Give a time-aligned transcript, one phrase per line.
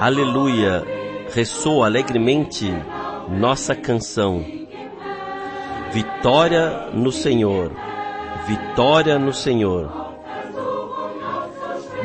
[0.00, 0.82] Aleluia,
[1.34, 2.72] ressoa alegremente
[3.28, 4.42] nossa canção.
[5.92, 7.70] Vitória no Senhor,
[8.46, 9.92] vitória no Senhor.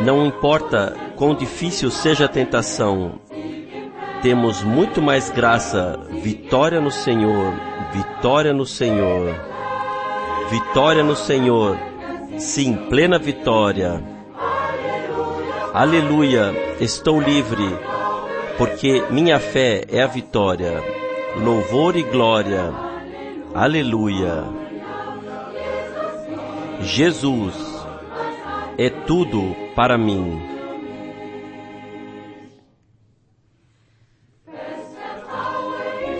[0.04, 3.14] Não importa quão difícil seja a tentação,
[4.22, 5.98] temos muito mais graça.
[6.22, 7.54] Vitória no Senhor,
[7.94, 9.34] vitória no Senhor.
[10.50, 11.78] Vitória no Senhor.
[12.38, 14.04] Sim, plena vitória.
[15.76, 17.68] Aleluia, estou livre,
[18.58, 20.82] porque minha fé é a vitória.
[21.38, 22.72] Louvor e glória.
[23.54, 24.44] Aleluia.
[26.82, 27.54] Jesus
[28.78, 30.42] é tudo para mim.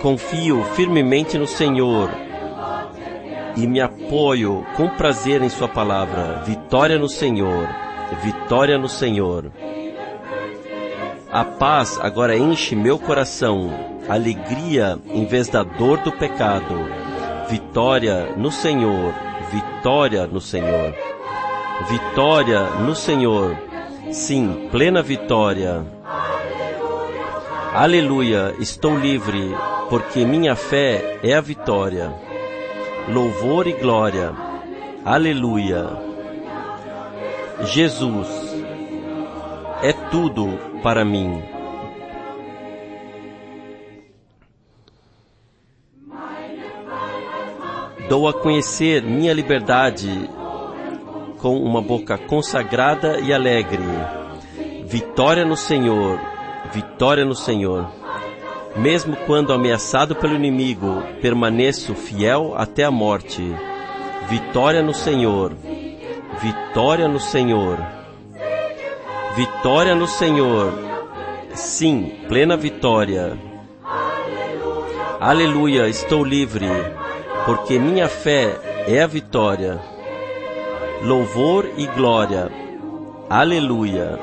[0.02, 2.10] Confio firmemente no Senhor
[3.56, 6.42] e me apoio com prazer em Sua palavra.
[6.44, 7.66] Vitória no Senhor,
[8.22, 9.50] vitória no Senhor.
[11.36, 13.70] A paz agora enche meu coração,
[14.08, 16.74] alegria em vez da dor do pecado.
[17.50, 19.12] Vitória no Senhor,
[19.52, 20.94] vitória no Senhor.
[21.90, 23.54] Vitória no Senhor.
[24.10, 25.84] Sim, plena vitória.
[27.74, 29.54] Aleluia, estou livre,
[29.90, 32.14] porque minha fé é a vitória.
[33.10, 34.32] Louvor e glória.
[35.04, 35.86] Aleluia.
[37.60, 38.46] Jesus
[39.82, 41.42] é tudo para mim.
[48.08, 50.30] Dou a conhecer minha liberdade
[51.38, 53.82] com uma boca consagrada e alegre.
[54.84, 56.20] Vitória no Senhor,
[56.72, 57.90] vitória no Senhor.
[58.76, 63.42] Mesmo quando ameaçado pelo inimigo, permaneço fiel até a morte.
[64.28, 65.52] Vitória no Senhor,
[66.40, 68.05] vitória no Senhor.
[69.36, 70.72] Vitória no Senhor.
[71.54, 73.38] Sim, plena vitória.
[75.20, 76.66] Aleluia, estou livre,
[77.44, 78.58] porque minha fé
[78.88, 79.78] é a vitória.
[81.02, 82.50] Louvor e glória.
[83.28, 84.18] Aleluia.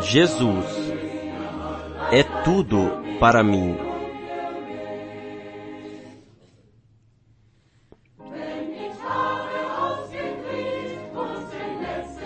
[0.00, 0.92] Jesus
[2.10, 2.90] é tudo
[3.20, 3.78] para mim.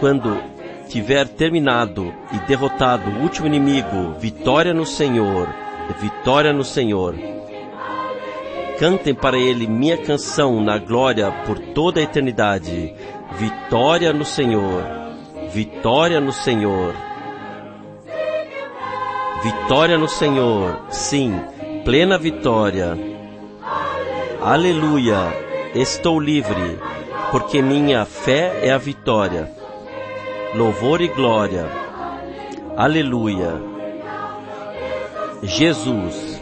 [0.01, 0.58] Quando
[0.89, 5.49] tiver terminado e derrotado o último inimigo, vitória no Senhor,
[6.01, 7.15] vitória no Senhor.
[8.79, 12.95] Cantem para ele minha canção na glória por toda a eternidade.
[13.33, 14.83] Vitória no Senhor,
[15.53, 16.95] vitória no Senhor.
[19.43, 21.39] Vitória no Senhor, sim,
[21.85, 22.99] plena vitória.
[24.41, 25.33] Aleluia,
[25.75, 26.79] estou livre,
[27.31, 29.58] porque minha fé é a vitória.
[30.55, 31.67] Louvor e glória.
[32.77, 33.61] Aleluia.
[35.43, 36.41] Jesus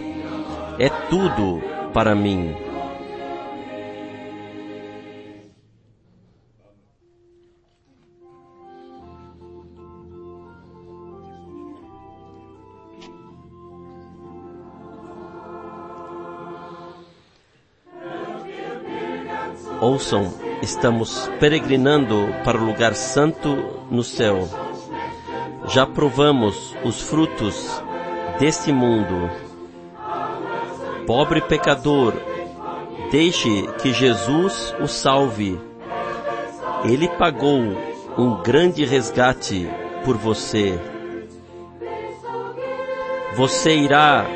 [0.78, 1.60] é tudo
[1.92, 2.54] para mim.
[19.80, 24.48] Ouçam, estamos peregrinando para o lugar santo no céu.
[25.68, 27.82] Já provamos os frutos
[28.38, 29.30] deste mundo.
[31.06, 32.14] Pobre pecador,
[33.10, 35.60] deixe que Jesus o salve.
[36.84, 37.60] Ele pagou
[38.16, 39.68] um grande resgate
[40.04, 40.78] por você.
[43.36, 44.26] Você irá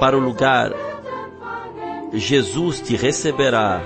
[0.00, 0.72] para o lugar
[2.14, 3.82] Jesus te receberá.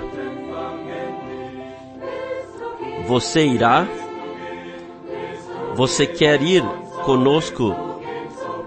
[3.07, 3.87] Você irá?
[5.73, 6.63] Você quer ir
[7.03, 7.75] conosco?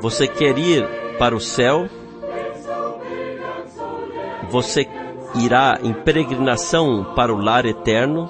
[0.01, 0.85] Você quer ir
[1.17, 1.89] para o céu?
[4.51, 4.89] Você
[5.37, 8.29] irá em peregrinação para o lar eterno?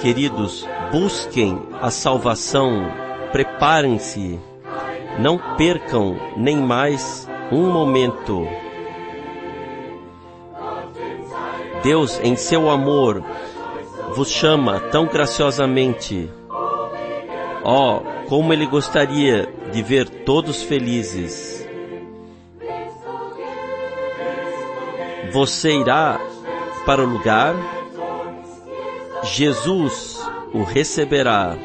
[0.00, 2.86] Queridos, busquem a salvação,
[3.32, 4.38] preparem-se
[5.18, 8.46] não percam nem mais um momento.
[11.82, 13.22] Deus, em seu amor,
[14.14, 16.28] vos chama tão graciosamente.
[17.64, 21.66] Oh, como Ele gostaria de ver todos felizes.
[25.32, 26.20] Você irá
[26.84, 27.54] para o lugar,
[29.22, 30.20] Jesus
[30.52, 31.56] o receberá.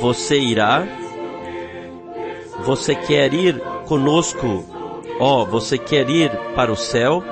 [0.00, 0.86] Você irá?
[2.64, 4.64] Você quer ir conosco?
[5.18, 7.22] Ó, oh, você quer ir para o céu?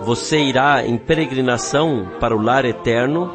[0.00, 3.30] Você irá em peregrinação para o lar eterno?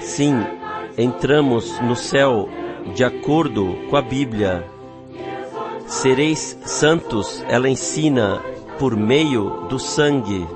[0.00, 0.34] Sim,
[0.96, 2.48] entramos no céu
[2.94, 4.64] de acordo com a Bíblia.
[5.86, 8.40] Sereis santos, ela ensina,
[8.78, 10.46] por meio do sangue.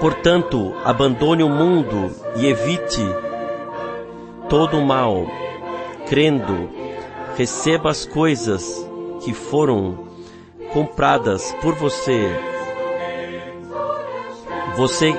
[0.00, 3.02] Portanto, abandone o mundo e evite
[4.48, 5.26] todo o mal,
[6.06, 6.70] crendo,
[7.36, 8.86] receba as coisas
[9.24, 10.06] que foram
[10.72, 12.30] compradas por você.
[14.76, 15.12] Você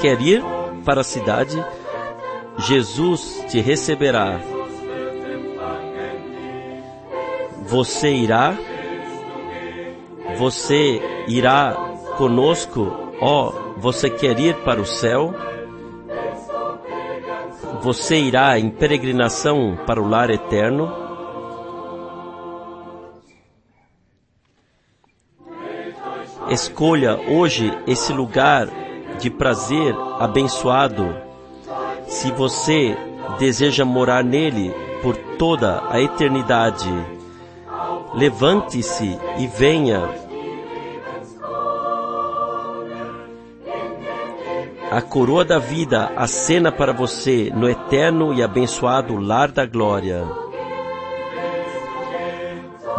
[0.00, 0.44] quer ir
[0.84, 1.64] para a cidade?
[2.58, 4.38] Jesus te receberá.
[7.62, 8.54] Você irá?
[10.36, 11.74] Você irá
[12.18, 13.05] conosco?
[13.20, 15.34] Ó, oh, você quer ir para o céu?
[17.80, 20.92] Você irá em peregrinação para o lar eterno?
[26.50, 28.68] Escolha hoje esse lugar
[29.18, 31.16] de prazer abençoado.
[32.06, 32.96] Se você
[33.38, 34.72] deseja morar nele
[35.02, 36.90] por toda a eternidade,
[38.14, 40.25] levante-se e venha
[44.96, 50.24] a coroa da vida acena para você no eterno e abençoado lar da glória.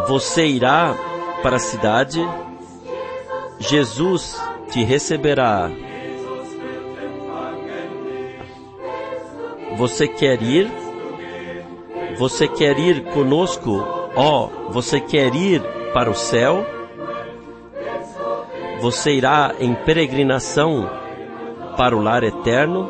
[0.08, 0.96] Você irá
[1.42, 2.24] para a cidade,
[3.58, 4.40] Jesus
[4.70, 5.72] te receberá.
[9.76, 10.72] Você quer ir?
[12.20, 13.84] Você quer ir conosco?
[14.16, 15.64] Ó, oh, você quer ir
[15.96, 16.64] para o céu?
[18.82, 21.07] Você irá em peregrinação
[21.78, 22.90] para o lar eterno?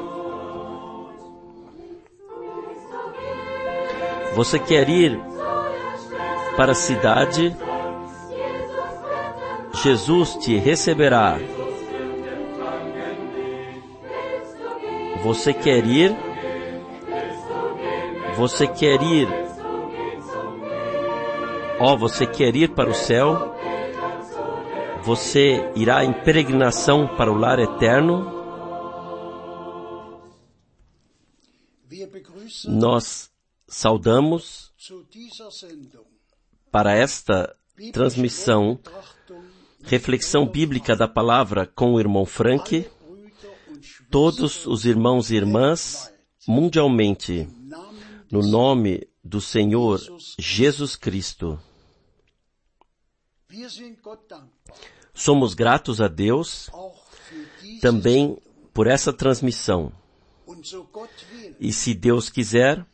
[4.34, 5.20] Você quer ir
[6.56, 7.56] para a cidade?
[9.84, 11.38] Jesus te receberá.
[15.24, 16.16] Você quer ir?
[18.38, 19.28] Você quer ir?
[21.80, 23.56] Ó, oh, você quer ir para o céu?
[25.04, 28.37] Você irá em peregrinação para o lar eterno?
[32.66, 33.30] Nós
[33.68, 34.74] saudamos
[36.72, 37.56] para esta
[37.92, 38.80] transmissão
[39.84, 42.90] reflexão bíblica da palavra com o irmão Frank,
[44.10, 46.12] todos os irmãos e irmãs
[46.48, 47.48] mundialmente,
[48.32, 50.02] no nome do Senhor
[50.40, 51.60] Jesus Cristo.
[55.14, 56.70] Somos gratos a Deus
[57.82, 58.38] também
[58.74, 59.92] por essa transmissão.
[61.60, 62.86] E se Deus quiser,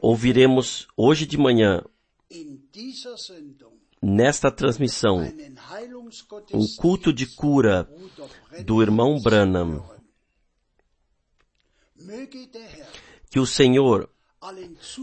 [0.00, 1.82] ouviremos hoje de manhã,
[4.02, 5.22] nesta transmissão,
[6.52, 7.88] um culto de cura
[8.64, 9.84] do irmão Branham.
[13.30, 14.10] Que o Senhor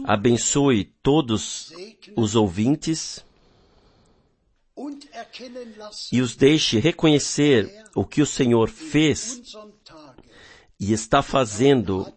[0.06, 1.72] abençoe todos
[2.16, 3.24] os ouvintes
[6.12, 9.42] e os deixe reconhecer o que o Senhor fez
[10.82, 12.12] e está fazendo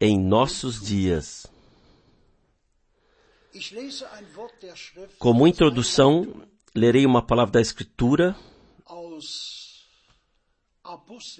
[0.00, 1.46] em nossos dias.
[5.18, 6.42] Como introdução,
[6.74, 8.34] lerei uma palavra da Escritura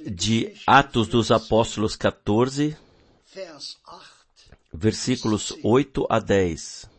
[0.04, 2.76] de Atos dos Apóstolos 14,
[4.70, 6.90] versículos 8 a 10.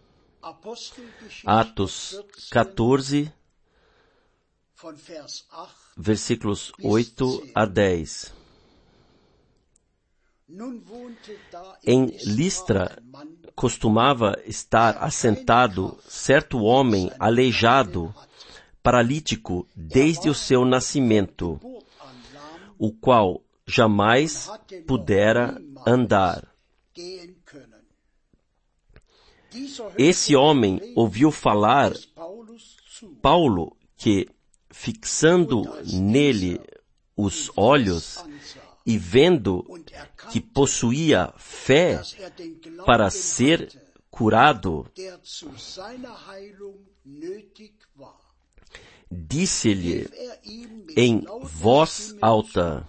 [1.45, 2.19] Atos
[2.50, 3.31] 14,
[5.95, 8.42] versículos 8 a 10.
[11.83, 13.01] Em Listra
[13.55, 18.13] costumava estar assentado certo homem aleijado,
[18.81, 21.60] paralítico desde o seu nascimento,
[22.77, 24.50] o qual jamais
[24.86, 26.48] pudera andar.
[29.98, 31.93] Esse homem ouviu falar
[33.22, 34.27] Paulo que,
[34.69, 36.60] fixando nele
[37.15, 38.24] os olhos
[38.85, 39.65] e vendo
[40.31, 42.01] que possuía fé
[42.85, 43.69] para ser
[44.09, 44.85] curado,
[49.09, 50.09] disse-lhe
[50.95, 52.87] em voz alta,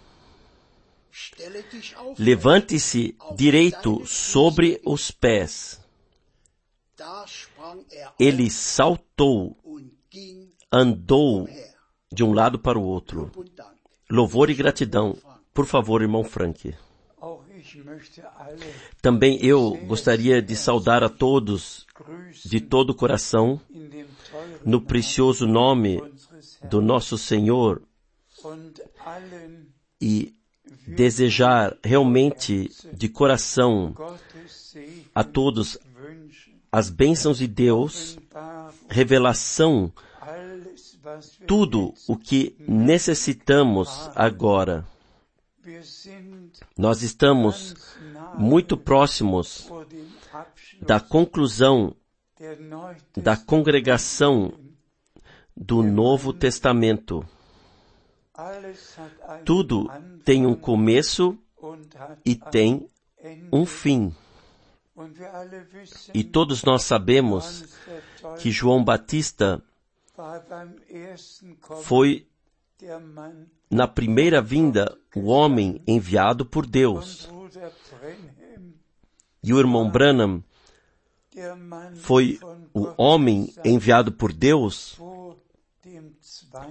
[2.18, 5.80] levante-se direito sobre os pés.
[8.18, 9.56] Ele saltou,
[10.70, 11.48] andou
[12.12, 13.30] de um lado para o outro.
[14.10, 15.16] Louvor e gratidão.
[15.54, 16.74] Por favor, irmão Frank.
[19.00, 21.86] Também eu gostaria de saudar a todos
[22.44, 23.60] de todo o coração
[24.64, 26.02] no precioso nome
[26.68, 27.80] do nosso Senhor
[30.00, 30.34] e
[30.86, 33.94] desejar realmente de coração
[35.14, 35.78] a todos
[36.70, 38.18] as bênçãos de Deus,
[38.88, 39.92] revelação,
[41.46, 44.84] tudo o que necessitamos agora.
[46.76, 47.74] Nós estamos
[48.36, 49.70] muito próximos
[50.80, 51.94] da conclusão
[53.16, 54.52] da congregação
[55.56, 57.24] do Novo Testamento.
[59.44, 59.88] Tudo
[60.24, 61.38] tem um começo
[62.24, 62.88] e tem
[63.52, 64.14] um fim.
[66.12, 67.64] E todos nós sabemos
[68.40, 69.62] que João Batista
[71.82, 72.26] foi
[73.70, 77.28] na primeira vinda o homem enviado por Deus.
[79.42, 80.42] E o irmão Branham
[81.96, 82.38] foi
[82.72, 84.98] o homem enviado por Deus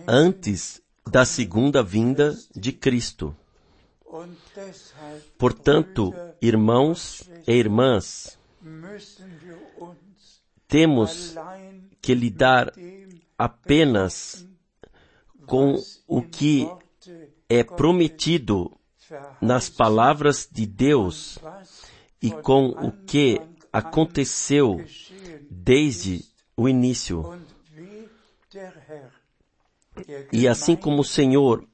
[0.08, 3.36] antes da segunda vinda de Cristo.
[5.38, 8.38] Portanto, irmãos e irmãs,
[10.68, 11.36] temos
[12.02, 12.72] que lidar
[13.38, 14.48] apenas
[15.46, 15.76] com
[16.08, 16.68] o que
[17.50, 18.72] é prometido
[19.42, 21.38] nas palavras de Deus
[22.22, 23.40] e com o que
[23.72, 24.84] aconteceu
[25.50, 26.24] desde
[26.56, 27.38] o início.
[30.32, 31.68] E assim como o Senhor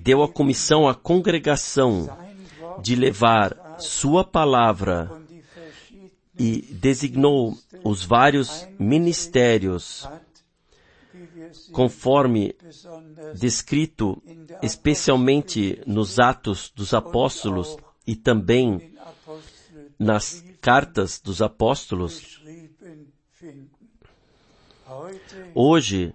[0.00, 2.08] deu a comissão à congregação
[2.82, 5.10] de levar sua palavra
[6.38, 10.08] e designou os vários ministérios
[11.72, 12.54] conforme
[13.34, 14.22] descrito
[14.62, 18.94] especialmente nos Atos dos Apóstolos e também
[19.98, 22.42] nas cartas dos apóstolos.
[25.54, 26.14] Hoje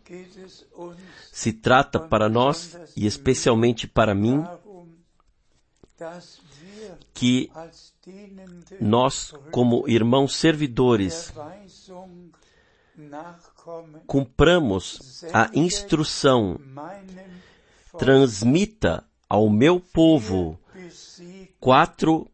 [1.31, 4.43] se trata para nós, e especialmente para mim,
[7.13, 7.49] que
[8.81, 11.33] nós, como irmãos servidores,
[14.05, 16.59] cumpramos a instrução,
[17.97, 20.59] transmita ao meu povo
[21.59, 22.29] quatro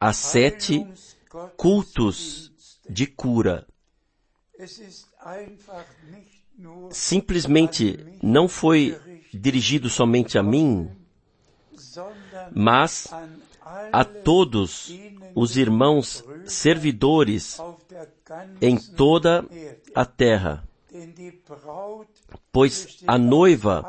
[0.00, 0.86] a sete
[1.56, 2.52] cultos
[2.88, 3.66] de cura.
[6.90, 8.98] Simplesmente não foi
[9.32, 10.90] dirigido somente a mim,
[12.54, 13.08] mas
[13.92, 14.92] a todos
[15.34, 17.58] os irmãos servidores
[18.60, 19.44] em toda
[19.94, 20.65] a terra.
[22.52, 23.84] Pois a noiva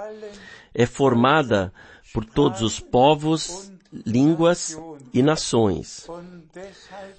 [0.73, 1.73] é formada
[2.13, 3.71] por todos os povos,
[4.05, 4.77] línguas
[5.13, 6.07] e nações.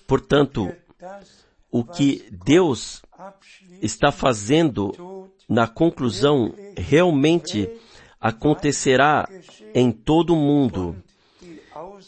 [0.06, 0.72] Portanto,
[1.70, 3.02] o que Deus
[3.82, 7.68] está fazendo na conclusão realmente
[8.20, 9.28] acontecerá
[9.74, 10.96] em todo o mundo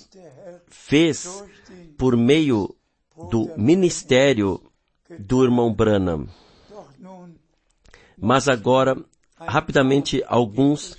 [0.67, 1.43] fez
[1.97, 2.75] por meio
[3.29, 4.61] do ministério
[5.19, 6.27] do irmão Branham.
[8.17, 8.97] Mas agora,
[9.37, 10.97] rapidamente, alguns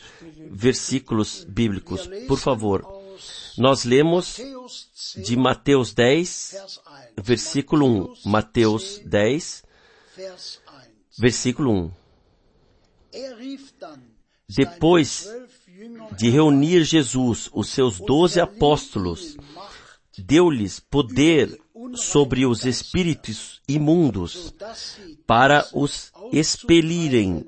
[0.51, 2.09] versículos bíblicos.
[2.27, 2.87] Por favor,
[3.57, 4.41] nós lemos
[5.17, 6.57] de Mateus 10,
[7.17, 8.15] versículo 1.
[8.25, 9.65] Mateus 10,
[11.19, 11.91] versículo 1.
[14.49, 15.29] Depois
[16.17, 19.37] de reunir Jesus, os seus doze apóstolos,
[20.19, 21.59] deu-lhes poder
[21.95, 24.55] sobre os espíritos imundos
[25.27, 27.47] para os expelirem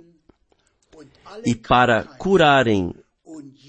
[1.44, 2.94] e para curarem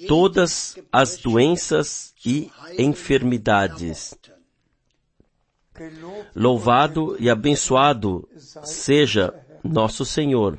[0.08, 4.14] todas as doenças e enfermidades.
[6.36, 8.28] Louvado e abençoado
[8.64, 10.58] seja nosso Senhor.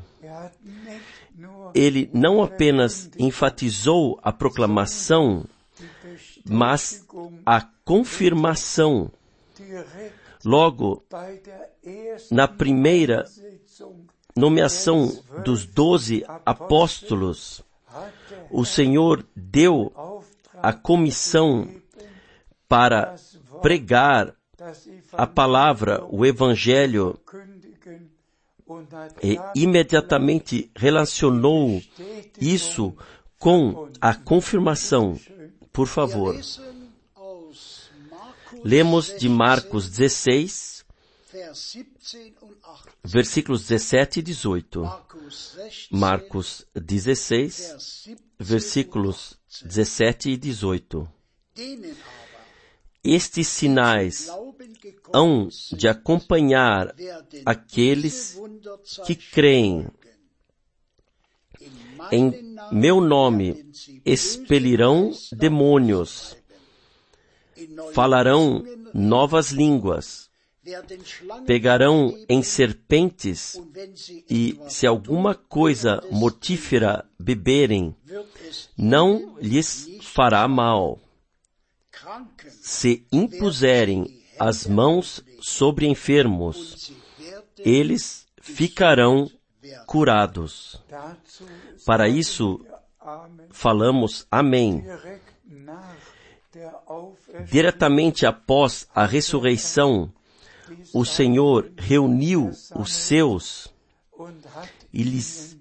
[1.74, 5.44] Ele não apenas enfatizou a proclamação,
[6.48, 7.06] mas
[7.44, 9.10] a confirmação.
[10.44, 11.04] Logo,
[12.30, 13.24] na primeira
[14.36, 17.62] nomeação dos doze apóstolos,
[18.50, 19.92] o Senhor deu
[20.54, 21.68] a comissão
[22.68, 23.14] para
[23.60, 24.34] pregar
[25.12, 27.18] a palavra, o Evangelho,
[29.22, 31.82] e imediatamente relacionou
[32.40, 32.96] isso
[33.38, 35.18] com a confirmação.
[35.72, 36.38] Por favor.
[38.64, 40.84] Lemos de Marcos 16,
[43.02, 44.82] versículos 17 e 18.
[45.90, 48.06] Marcos 16,
[48.38, 51.08] versículos 17 e 18.
[53.04, 54.28] Estes sinais
[55.12, 56.94] hão de acompanhar
[57.44, 58.38] aqueles
[59.04, 59.88] que creem.
[62.10, 63.64] Em meu nome
[64.04, 66.36] expelirão demônios,
[67.92, 70.30] falarão novas línguas,
[71.46, 73.60] pegarão em serpentes
[74.30, 77.94] e, se alguma coisa mortífera beberem,
[78.76, 81.00] não lhes fará mal.
[82.60, 86.92] Se impuserem as mãos sobre enfermos,
[87.58, 89.30] eles ficarão
[89.86, 90.82] curados.
[91.84, 92.64] Para isso,
[93.50, 94.84] falamos Amém.
[97.46, 100.12] Diretamente após a ressurreição,
[100.92, 103.72] o Senhor reuniu os seus
[104.92, 105.56] e lhes,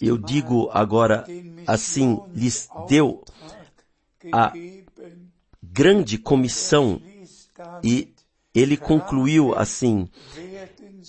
[0.00, 1.24] eu digo agora
[1.66, 3.24] assim, lhes deu
[4.32, 4.52] a
[5.62, 7.00] grande comissão
[7.82, 8.12] e
[8.52, 10.08] ele concluiu assim,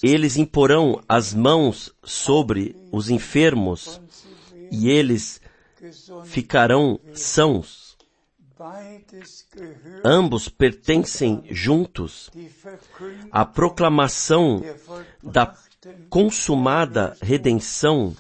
[0.02, 4.02] eles imporão as mãos sobre os enfermos
[4.72, 5.42] e eles
[6.26, 7.98] ficarão sãos.
[10.06, 12.30] Ambos pertencem juntos
[13.32, 14.64] à proclamação
[15.24, 15.56] da
[16.10, 18.16] consumada redenção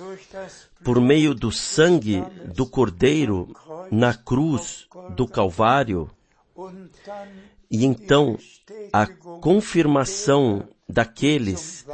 [0.83, 2.23] por meio do sangue
[2.55, 3.55] do Cordeiro
[3.91, 6.09] na cruz do Calvário
[7.69, 8.37] e então
[8.91, 11.85] a confirmação daqueles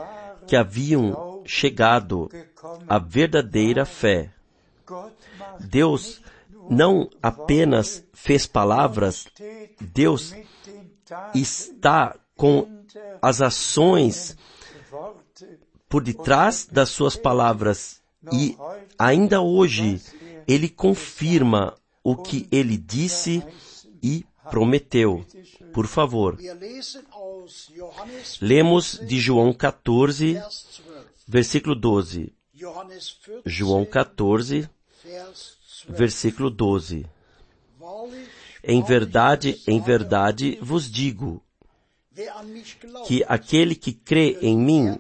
[0.48, 2.30] que haviam chegado
[2.88, 4.32] à verdadeira fé.
[5.60, 6.22] Deus
[6.70, 9.28] não apenas fez palavras,
[9.80, 10.34] Deus
[11.34, 12.68] está com
[13.22, 14.36] as ações
[15.88, 18.58] por detrás das suas palavras e
[19.00, 20.02] ainda hoje
[20.48, 23.44] ele confirma o que ele disse
[24.04, 25.26] e prometeu.
[25.74, 26.38] Por favor.
[28.42, 30.42] Lemos de João 14,
[31.28, 32.34] versículo 12.
[33.46, 34.70] João 14,
[35.88, 37.06] versículo 12.
[38.64, 41.42] Em verdade, em verdade vos digo
[43.06, 45.00] que aquele que crê em mim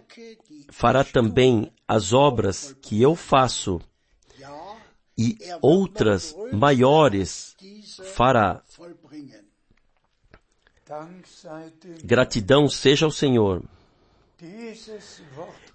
[0.69, 3.81] fará também as obras que eu faço
[5.17, 7.55] e outras maiores
[8.13, 8.62] fará.
[12.04, 13.63] Gratidão seja ao Senhor.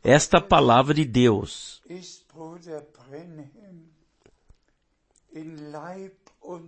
[0.02, 1.82] Esta palavra de Deus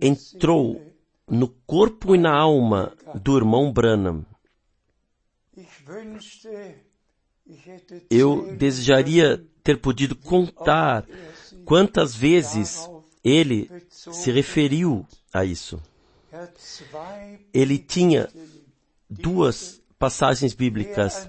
[0.01, 0.81] entrou
[1.27, 4.25] no corpo e na alma do irmão Branham.
[8.09, 11.05] Eu desejaria ter podido contar
[11.63, 12.89] quantas vezes
[13.23, 15.81] ele se referiu a isso.
[17.53, 18.29] Ele tinha
[19.09, 21.27] duas passagens bíblicas.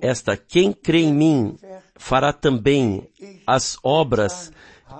[0.00, 1.58] Esta, quem crê em mim
[1.96, 3.08] fará também
[3.46, 4.52] as obras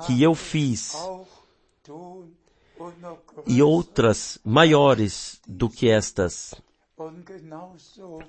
[0.06, 0.94] que eu fiz
[3.46, 6.54] e outras maiores do que estas.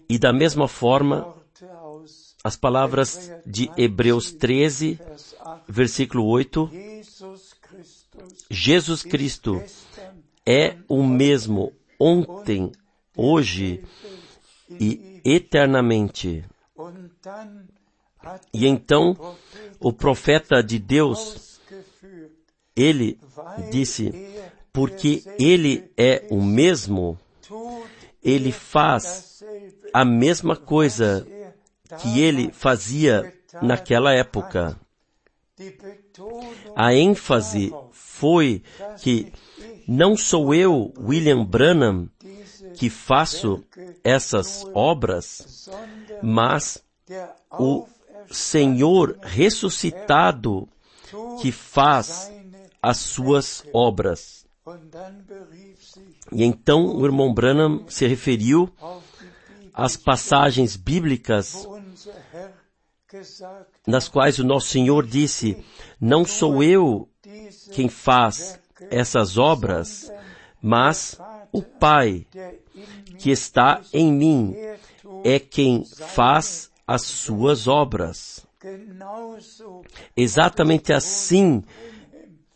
[0.08, 1.36] E da mesma forma,
[2.44, 5.00] as palavras de Hebreus 13,
[5.68, 6.70] versículo 8,
[8.50, 9.62] Jesus Cristo
[10.49, 12.71] é o mesmo ontem,
[13.15, 13.83] hoje
[14.67, 16.43] e eternamente.
[18.51, 19.15] E então,
[19.79, 21.62] o profeta de Deus,
[22.75, 23.19] ele
[23.69, 24.12] disse,
[24.73, 27.15] porque ele é o mesmo,
[28.23, 29.43] ele faz
[29.93, 31.27] a mesma coisa
[32.01, 33.31] que ele fazia
[33.62, 34.75] naquela época.
[36.75, 37.71] A ênfase
[38.19, 38.62] foi
[39.01, 39.32] que
[39.88, 42.10] não sou eu, William Branham,
[42.75, 43.63] que faço
[44.03, 45.69] essas obras,
[46.21, 46.84] mas
[47.51, 47.88] o
[48.29, 50.67] Senhor ressuscitado
[51.41, 52.32] que faz
[52.82, 54.45] as suas obras.
[56.32, 58.69] E então o irmão Branham se referiu
[59.73, 61.67] às passagens bíblicas
[63.88, 65.63] nas quais o nosso Senhor disse:
[65.99, 67.10] Não sou eu
[67.71, 70.12] quem faz essas obras,
[70.62, 71.19] mas
[71.51, 72.25] o Pai
[73.17, 74.55] que está em mim
[75.23, 78.45] é quem faz as suas obras.
[80.15, 81.63] Exatamente assim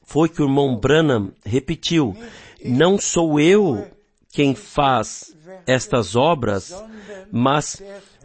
[0.04, 2.16] foi que o irmão Branham repetiu:
[2.64, 3.88] Não sou eu
[4.32, 6.74] quem faz estas obras,
[7.32, 7.82] mas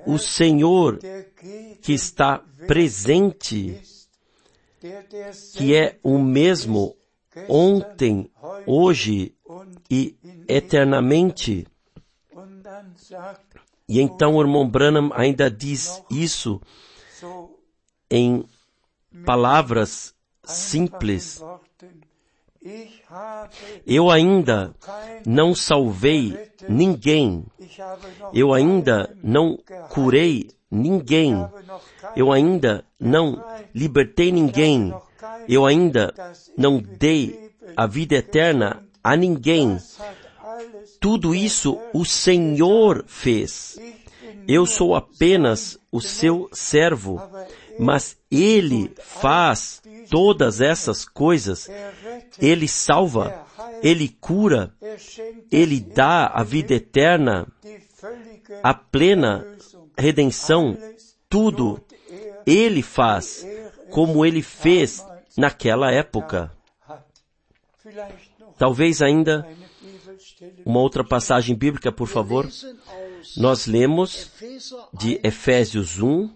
[0.06, 0.98] o Senhor
[1.82, 3.80] que está presente,
[5.56, 6.96] que é o mesmo
[7.48, 8.30] ontem,
[8.66, 9.34] hoje
[9.90, 10.16] e
[10.48, 11.66] eternamente.
[13.88, 16.60] E então o irmão Branham ainda diz isso
[18.10, 18.44] em
[19.24, 20.14] palavras
[20.44, 21.42] simples.
[23.86, 24.74] Eu ainda
[25.24, 27.46] não salvei ninguém.
[28.32, 29.58] Eu ainda não
[29.90, 31.34] curei ninguém.
[32.16, 33.42] Eu ainda não
[33.74, 34.94] libertei ninguém.
[35.48, 36.12] Eu ainda
[36.56, 39.78] não dei a vida eterna a ninguém.
[41.00, 43.78] Tudo isso o Senhor fez.
[44.46, 47.20] Eu sou apenas o seu servo,
[47.78, 51.68] mas Ele faz todas essas coisas.
[52.40, 53.44] Ele salva,
[53.82, 54.74] Ele cura,
[55.50, 57.46] Ele dá a vida eterna,
[58.62, 59.46] a plena
[59.98, 60.78] redenção,
[61.28, 61.84] tudo
[62.46, 63.46] Ele faz
[63.90, 65.04] como Ele fez
[65.36, 66.52] naquela época.
[68.56, 69.46] Talvez ainda
[70.64, 72.48] uma outra passagem bíblica, por favor.
[73.36, 74.30] Nós lemos
[74.92, 76.30] de Efésios 1,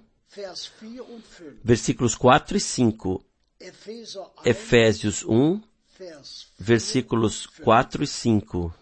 [1.62, 3.25] versículos 4 e 5.
[4.44, 5.61] Efésios 1,
[6.59, 8.75] versículos 4 e 5.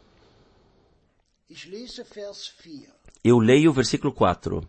[3.23, 4.69] Eu leio o versículo 4.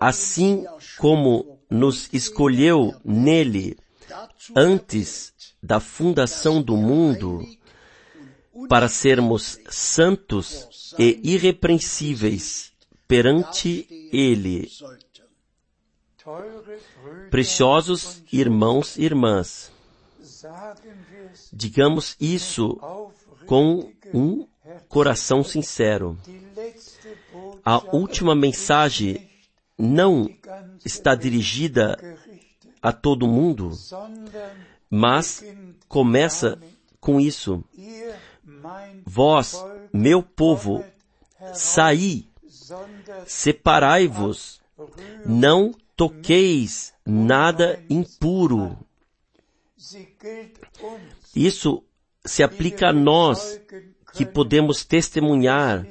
[0.00, 0.64] Assim
[0.98, 3.78] como nos escolheu nele
[4.54, 7.42] antes da fundação do mundo,
[8.68, 12.72] para sermos santos e irrepreensíveis
[13.06, 14.70] perante Ele.
[17.30, 19.70] Preciosos irmãos e irmãs,
[21.52, 22.78] digamos isso
[23.46, 24.46] com um
[24.88, 26.18] coração sincero.
[27.64, 29.28] A última mensagem
[29.78, 30.28] não
[30.84, 31.96] está dirigida
[32.80, 33.72] a todo mundo,
[34.90, 35.44] mas
[35.88, 36.58] começa
[37.00, 37.64] com isso.
[39.04, 40.84] Vós, meu povo,
[41.52, 42.28] saí,
[43.26, 44.60] separai-vos,
[45.24, 48.78] não toqueis nada impuro.
[51.34, 51.82] Isso
[52.24, 53.60] se aplica a nós
[54.14, 55.86] que podemos testemunhar,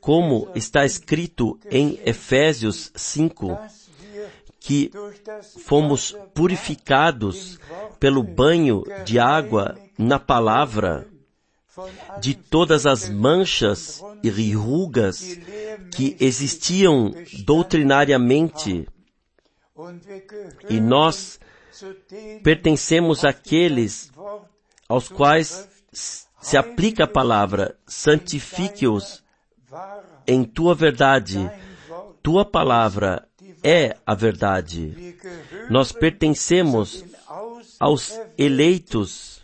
[0.00, 3.58] como está escrito em Efésios 5,
[4.58, 4.90] que
[5.64, 7.58] fomos purificados
[7.98, 11.06] pelo banho de água na palavra
[12.20, 15.38] de todas as manchas e rugas
[15.94, 17.12] que existiam
[17.44, 18.86] doutrinariamente.
[20.68, 21.40] E nós
[22.42, 24.10] pertencemos àqueles
[24.88, 25.68] aos quais
[26.40, 29.22] se aplica a palavra, santifique-os
[30.26, 31.50] em tua verdade.
[32.22, 33.26] Tua palavra
[33.62, 35.16] é a verdade.
[35.68, 37.04] Nós pertencemos
[37.78, 39.42] aos eleitos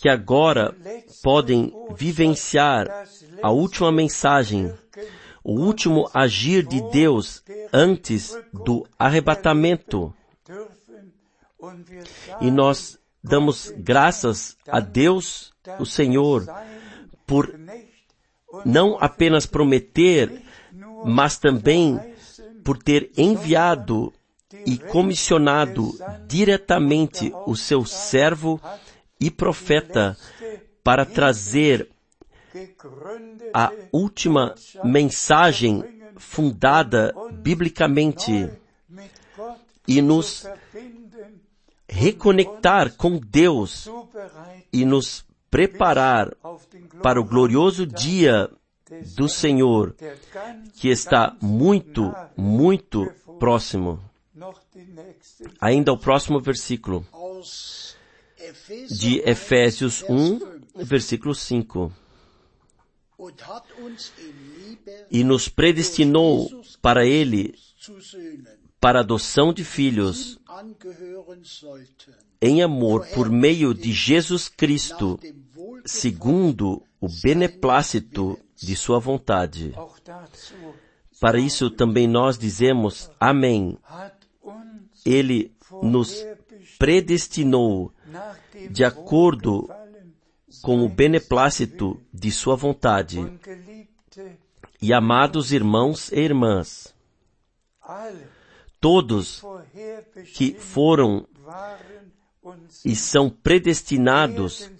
[0.00, 0.74] que agora
[1.22, 2.86] podem vivenciar
[3.42, 4.72] a última mensagem,
[5.42, 7.42] o último agir de Deus
[7.72, 10.14] antes do arrebatamento.
[12.40, 16.46] E nós damos graças a Deus, o Senhor,
[17.26, 17.58] por
[18.64, 20.42] não apenas prometer,
[21.04, 22.00] mas também
[22.64, 24.12] por ter enviado
[24.64, 25.92] e comissionado
[26.26, 28.60] diretamente o seu servo
[29.20, 30.16] e profeta
[30.82, 31.88] para trazer
[33.52, 35.84] a última mensagem
[36.16, 38.50] fundada biblicamente
[39.86, 40.46] e nos
[41.88, 43.88] reconectar com Deus
[44.72, 46.34] e nos preparar
[47.02, 48.50] para o glorioso dia
[49.16, 49.94] do Senhor,
[50.74, 53.06] que está muito, muito
[53.38, 54.02] próximo.
[55.60, 57.04] Ainda o próximo versículo
[58.90, 61.92] de Efésios 1, versículo 5.
[65.10, 67.54] E nos predestinou para Ele,
[68.86, 70.38] para adoção de filhos,
[72.40, 75.18] em amor por meio de Jesus Cristo,
[75.84, 79.74] segundo o beneplácito de Sua vontade.
[81.20, 83.76] Para isso também nós dizemos Amém.
[85.04, 86.24] Ele nos
[86.78, 87.92] predestinou
[88.70, 89.68] de acordo
[90.62, 93.18] com o beneplácito de Sua vontade.
[94.80, 96.94] E amados irmãos e irmãs,
[98.86, 99.42] todos
[100.34, 101.26] que foram
[102.84, 104.70] e são predestinados,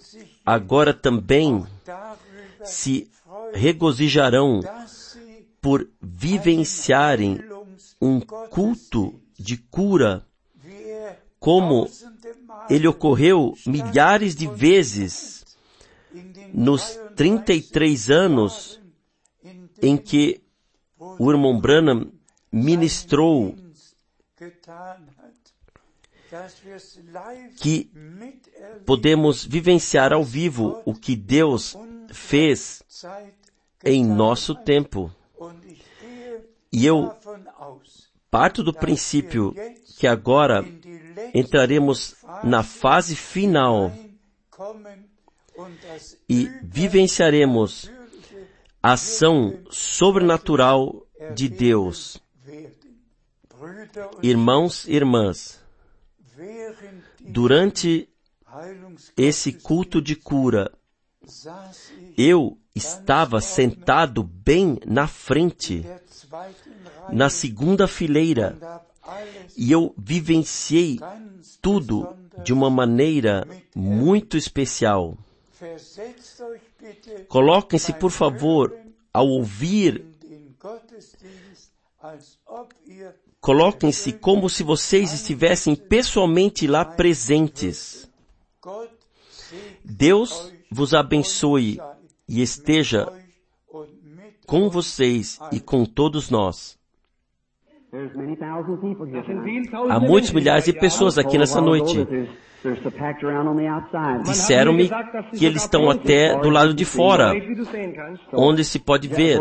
[0.45, 1.67] agora também
[2.63, 3.11] se
[3.53, 4.61] regozijarão
[5.59, 7.37] por vivenciarem
[8.01, 10.25] um culto de cura,
[11.37, 11.89] como
[12.69, 15.43] ele ocorreu milhares de vezes
[16.53, 18.79] nos 33 anos
[19.81, 20.41] em que
[20.97, 22.09] o irmão Branham
[22.49, 23.66] ministrou
[27.59, 27.89] que
[28.85, 31.75] podemos vivenciar ao vivo o que Deus
[32.11, 32.83] fez
[33.83, 35.11] em nosso tempo.
[36.71, 37.15] E eu
[38.29, 39.55] parto do princípio
[39.97, 40.63] que agora
[41.33, 43.91] entraremos na fase final
[46.29, 47.89] e vivenciaremos
[48.83, 52.21] a ação sobrenatural de Deus.
[54.23, 55.59] Irmãos e irmãs,
[57.19, 58.09] durante
[59.15, 60.71] esse culto de cura,
[62.17, 65.85] eu estava sentado bem na frente,
[67.11, 68.57] na segunda fileira,
[69.55, 70.99] e eu vivenciei
[71.61, 75.17] tudo de uma maneira muito especial.
[77.27, 78.77] Coloquem-se, por favor,
[79.13, 80.05] ao ouvir,
[83.47, 88.05] coloquem-se como se vocês estivessem pessoalmente lá presentes.
[89.85, 91.79] Deus vos abençoe
[92.27, 93.07] e esteja
[94.45, 96.76] com vocês e com todos nós.
[99.89, 102.05] Há muitos milhares de pessoas aqui nessa noite.
[104.23, 104.89] Disseram-me
[105.37, 107.33] que eles estão até do lado de fora,
[108.33, 109.39] onde se pode ver.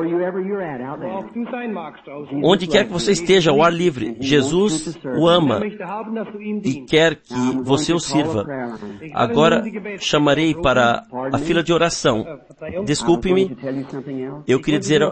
[2.45, 5.61] Onde quer que você esteja, ao ar livre, Jesus o ama
[6.63, 8.47] e quer que você o sirva.
[9.15, 9.63] Agora
[9.99, 12.25] chamarei para a fila de oração.
[12.85, 13.57] Desculpe-me,
[14.47, 15.03] eu queria dizer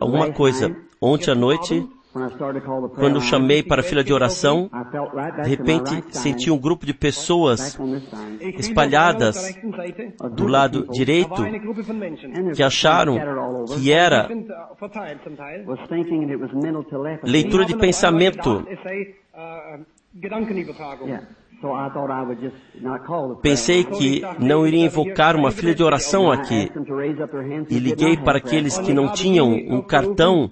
[0.00, 0.76] alguma coisa.
[1.00, 1.86] Ontem à noite,
[2.94, 4.70] quando chamei para a fila de oração,
[5.42, 7.78] de repente senti um grupo de pessoas
[8.58, 9.54] espalhadas
[10.32, 11.42] do lado direito
[12.54, 13.16] que acharam
[13.74, 14.28] que era
[17.22, 18.64] leitura de pensamento.
[23.42, 26.70] Pensei que não iria invocar uma fila de oração aqui.
[27.68, 30.48] e liguei para aqueles que não tinham um cartão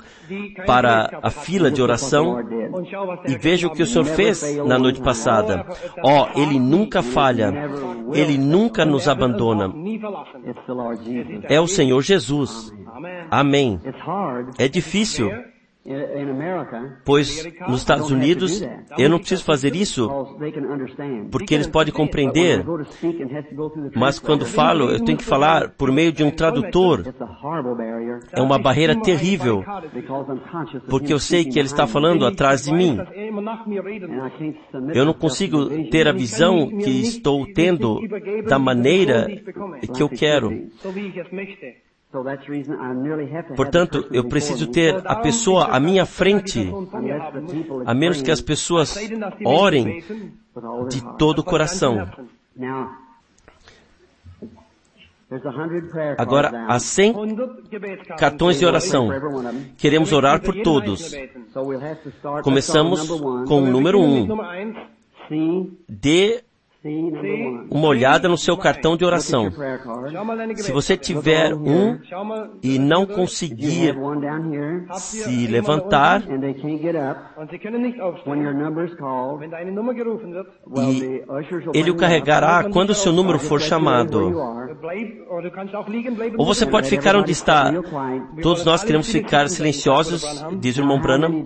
[0.67, 2.39] para a fila de oração
[3.27, 5.65] e veja o que o Senhor fez na noite passada.
[6.03, 7.53] Ó, oh, Ele nunca falha,
[8.13, 9.73] Ele nunca nos abandona.
[11.49, 12.75] É o Senhor Jesus.
[13.31, 13.81] Amém.
[14.59, 15.31] É difícil
[17.05, 18.63] Pois nos Estados Unidos
[18.99, 20.11] eu não preciso fazer isso
[21.31, 22.65] porque eles podem compreender,
[23.95, 27.05] mas quando falo eu tenho que falar por meio de um tradutor.
[28.33, 29.65] É uma barreira terrível
[30.89, 32.99] porque eu sei que ele está falando atrás de mim.
[34.93, 38.01] Eu não consigo ter a visão que estou tendo
[38.49, 39.27] da maneira
[39.95, 40.51] que eu quero.
[43.55, 46.71] Portanto, eu preciso ter a pessoa à minha frente,
[47.85, 48.97] a menos que as pessoas
[49.45, 50.03] orem
[50.89, 52.09] de todo o coração.
[56.17, 57.15] Agora, há 100
[58.17, 59.09] cartões de oração.
[59.77, 61.13] Queremos orar por todos.
[62.43, 64.33] Começamos com o número 1.
[65.29, 65.77] Um.
[65.89, 66.45] D
[67.71, 69.51] uma olhada no seu cartão de oração.
[70.57, 71.99] Se você tiver um
[72.63, 73.95] e não conseguir
[74.95, 76.23] se levantar,
[81.75, 84.33] e ele o carregará quando o seu número for chamado.
[86.39, 87.73] Ou você pode ficar onde está.
[88.43, 90.25] Todos nós queremos ficar silenciosos,
[90.59, 91.45] diz o irmão Branham.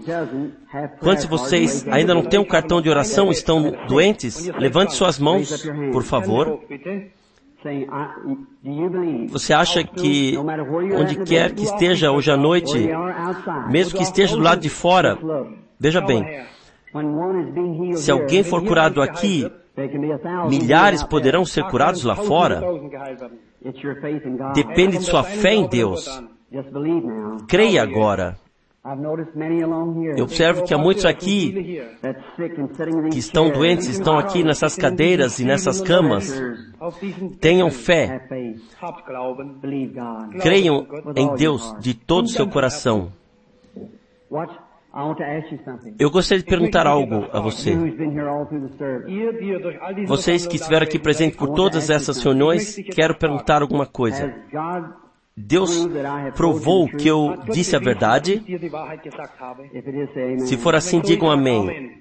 [1.00, 4.46] Quantos de vocês ainda não têm um cartão de oração, estão doentes?
[4.58, 5.29] Levante suas mãos,
[5.92, 6.60] por favor.
[9.28, 12.88] Você acha que onde quer que esteja hoje à noite,
[13.68, 15.18] mesmo que esteja do lado de fora,
[15.78, 16.24] veja bem,
[17.96, 19.50] se alguém for curado aqui,
[20.48, 22.62] milhares poderão ser curados lá fora.
[24.54, 26.08] Depende de sua fé em Deus.
[27.46, 28.36] Creia agora.
[30.16, 31.82] Eu observo que há muitos aqui
[33.10, 36.40] que estão doentes, estão aqui nessas cadeiras e nessas camas.
[37.38, 38.26] Tenham fé.
[40.40, 43.12] Creiam em Deus de todo o seu coração.
[45.98, 47.76] Eu gostaria de perguntar algo a você.
[50.06, 54.34] Vocês que estiveram aqui presentes por todas essas reuniões, quero perguntar alguma coisa.
[55.40, 55.88] Deus
[56.34, 58.42] provou que eu disse a verdade?
[60.46, 61.98] Se for assim, digam amém.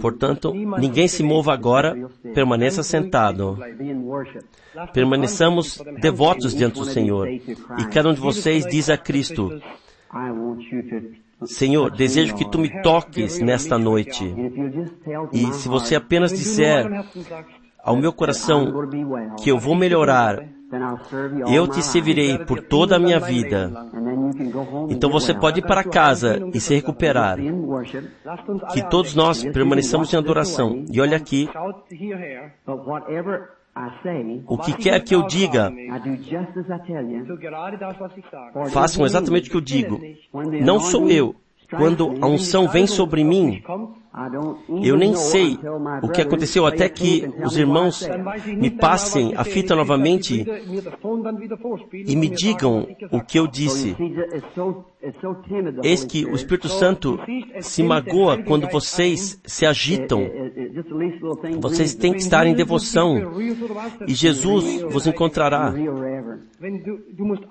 [0.00, 3.58] Portanto, ninguém se mova agora, permaneça sentado.
[4.92, 7.28] Permaneçamos devotos diante do Senhor.
[7.28, 9.60] E cada um de vocês diz a Cristo,
[11.46, 14.34] Senhor, desejo que tu me toques nesta noite.
[15.32, 16.88] E se você apenas disser
[17.82, 18.88] ao meu coração
[19.42, 20.42] que eu vou melhorar,
[21.52, 23.70] eu te servirei por toda a minha vida.
[24.88, 27.38] Então você pode ir para casa e se recuperar.
[28.72, 30.84] Que todos nós permaneçamos em adoração.
[30.90, 31.48] E olha aqui,
[34.46, 35.72] o que quer que eu diga,
[38.70, 40.00] façam exatamente o que eu digo.
[40.62, 41.34] Não sou eu.
[41.76, 43.62] Quando a unção vem sobre mim,
[44.82, 45.58] eu nem sei
[46.02, 48.06] o que aconteceu até que os irmãos
[48.46, 50.44] me passem a fita novamente
[52.06, 53.96] e me digam o que eu disse.
[55.82, 57.18] Eis que o Espírito Santo
[57.60, 60.30] se magoa quando vocês se agitam.
[61.58, 63.16] Vocês têm que estar em devoção
[64.06, 65.72] e Jesus vos encontrará.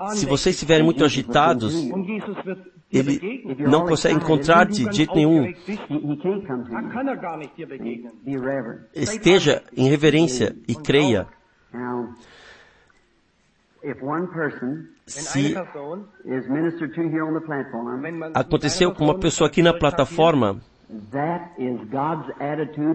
[0.10, 1.74] Se vocês estiverem muito agitados,
[2.92, 5.54] ele não consegue encontrar-te de jeito nenhum.
[8.94, 11.28] Esteja em reverência e creia.
[15.08, 15.56] Se
[18.34, 20.62] aconteceu com uma pessoa aqui na plataforma,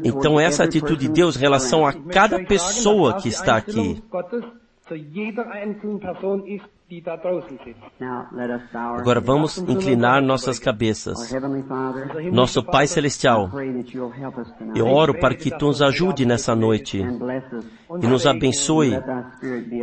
[0.04, 4.02] então essa atitude de Deus em relação a cada pessoa que está aqui.
[8.96, 11.34] Agora vamos inclinar nossas cabeças.
[12.32, 13.50] Nosso Pai Celestial,
[14.74, 18.92] eu oro para que Tu nos ajude nessa noite e nos abençoe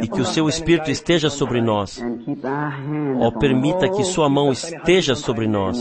[0.01, 2.01] e que o Seu Espírito esteja sobre nós.
[3.19, 5.77] Ó, permita que Sua mão esteja sobre nós.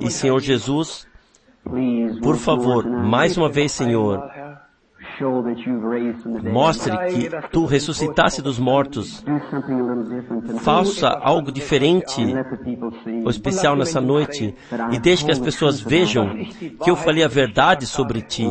[0.00, 1.08] E Senhor Jesus,
[2.22, 4.30] por favor, mais uma vez, Senhor,
[6.52, 9.24] Mostre que tu ressuscitasse dos mortos.
[10.60, 12.20] Faça algo diferente
[13.24, 14.54] ou especial nessa noite
[14.92, 16.34] e deixe que as pessoas vejam
[16.82, 18.46] que eu falei a verdade sobre ti.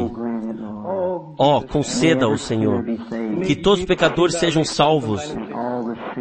[1.39, 2.83] Ó, oh, conceda ao Senhor
[3.45, 5.35] que todos os pecadores sejam salvos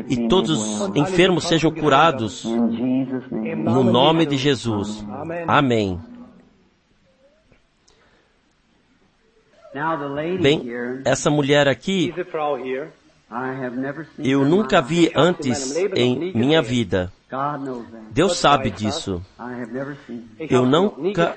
[0.09, 2.45] e todos os enfermos sejam curados.
[2.45, 5.07] No nome de Jesus.
[5.47, 5.99] Amém.
[10.41, 10.63] Bem,
[11.05, 12.15] essa mulher aqui,
[14.19, 17.13] eu nunca vi antes em minha vida.
[18.11, 19.23] Deus sabe disso.
[20.39, 21.35] Eu nunca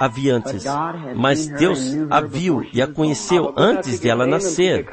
[0.00, 0.64] a vi antes,
[1.16, 4.86] mas Deus a viu e a conheceu antes dela nascer.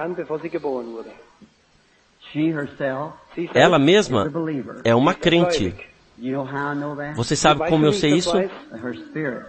[3.54, 4.32] Ela mesma
[4.84, 5.76] é uma crente.
[7.16, 8.32] Você sabe como eu sei isso?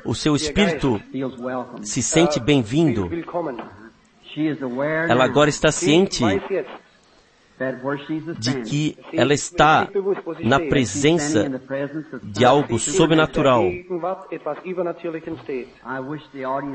[0.05, 1.00] O seu espírito
[1.83, 3.09] se sente bem-vindo.
[5.09, 6.24] Ela agora está ciente
[8.38, 9.88] de que ela está
[10.41, 11.49] na presença
[12.22, 13.62] de algo sobrenatural.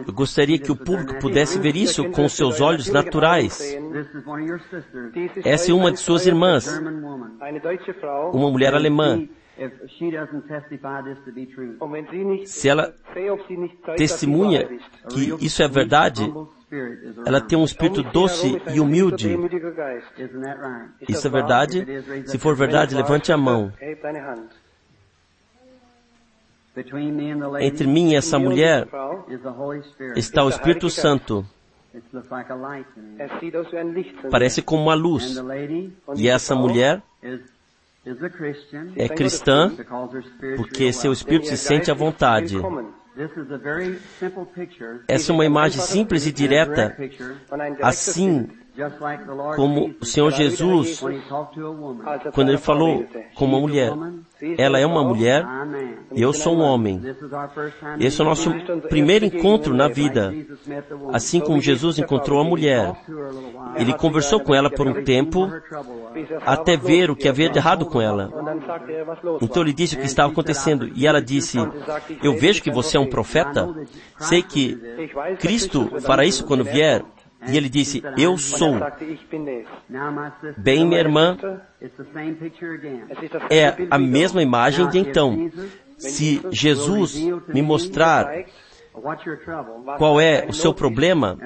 [0.08, 3.78] Eu gostaria que o público pudesse ver isso com seus olhos naturais.
[5.44, 6.68] Essa é uma de suas irmãs,
[8.34, 9.28] uma mulher alemã.
[9.62, 11.78] If she doesn't testify this to be true.
[11.80, 12.94] Und wenn sie nicht, Se ela
[13.96, 14.68] testemunha
[15.10, 16.24] que isso é verdade,
[17.26, 19.30] ela tem um espírito doce e humilde.
[19.30, 20.08] Demütiger Geist.
[20.18, 20.90] Isn't that right?
[21.08, 21.86] Isso é verdade?
[22.26, 23.72] Se for verdade, levante a mão.
[27.60, 30.20] Entre mim e essa mulher diese Frau, is the Holy Spirit.
[30.20, 31.46] está o Espírito Santo.
[34.32, 35.36] Parece como uma And luz.
[36.16, 37.04] E essa mulher
[38.96, 39.72] é cristã
[40.58, 42.58] porque seu espírito se sente à vontade.
[45.08, 46.96] Essa é uma imagem simples e direta,
[47.82, 48.50] assim
[49.56, 51.02] como o Senhor Jesus,
[52.34, 53.06] quando ele falou
[53.36, 53.92] com uma mulher,
[54.58, 55.46] ela é uma mulher,
[56.16, 57.02] eu sou um homem.
[58.00, 58.52] Esse é o nosso
[58.90, 60.34] primeiro encontro na vida.
[61.14, 62.94] Assim como Jesus encontrou a mulher,
[63.78, 65.52] ele conversou com ela por um tempo
[66.46, 68.32] até ver o que havia de errado com ela.
[69.42, 71.58] Então ele disse o que estava acontecendo e ela disse:
[72.24, 73.70] Eu vejo que você é um profeta.
[74.18, 74.78] Sei que
[75.40, 77.04] Cristo fará isso quando vier.
[77.48, 78.80] E ele disse: Eu sou.
[80.58, 81.38] Bem, minha irmã,
[83.50, 85.50] é a mesma imagem de então.
[85.98, 87.16] Se Jesus
[87.48, 88.28] me mostrar
[89.98, 91.38] qual é o seu problema,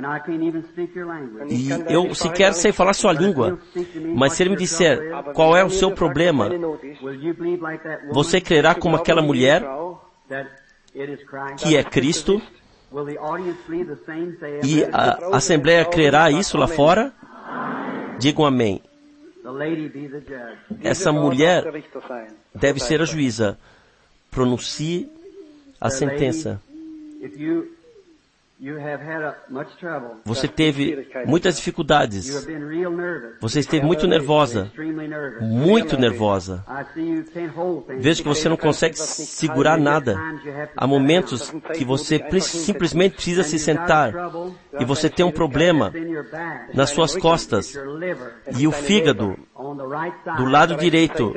[1.50, 3.60] e eu sequer sei falar sua língua,
[4.16, 5.00] mas se ele me disser
[5.34, 6.50] qual é o seu problema,
[8.12, 9.64] você crerá como aquela mulher
[11.58, 12.42] que é Cristo
[12.92, 14.38] Will the audience believe the same?
[14.40, 17.14] Say e a Assembleia crerá isso lá fora?
[18.20, 18.82] Digam amém.
[19.44, 20.58] The lady be the judge.
[20.84, 21.64] Essa mulher
[22.54, 23.58] deve ser a juíza.
[24.32, 25.10] Pronuncie
[25.80, 26.62] a sentença.
[30.24, 32.46] Você teve muitas dificuldades.
[33.42, 34.72] Você esteve muito nervosa.
[35.42, 36.66] Muito nervosa.
[38.00, 40.18] Vejo que você não consegue segurar nada.
[40.76, 44.14] Há momentos que você simplesmente precisa se sentar
[44.80, 45.92] e você tem um problema
[46.74, 47.78] nas suas costas
[48.58, 49.38] e o fígado
[50.38, 51.34] do lado direito,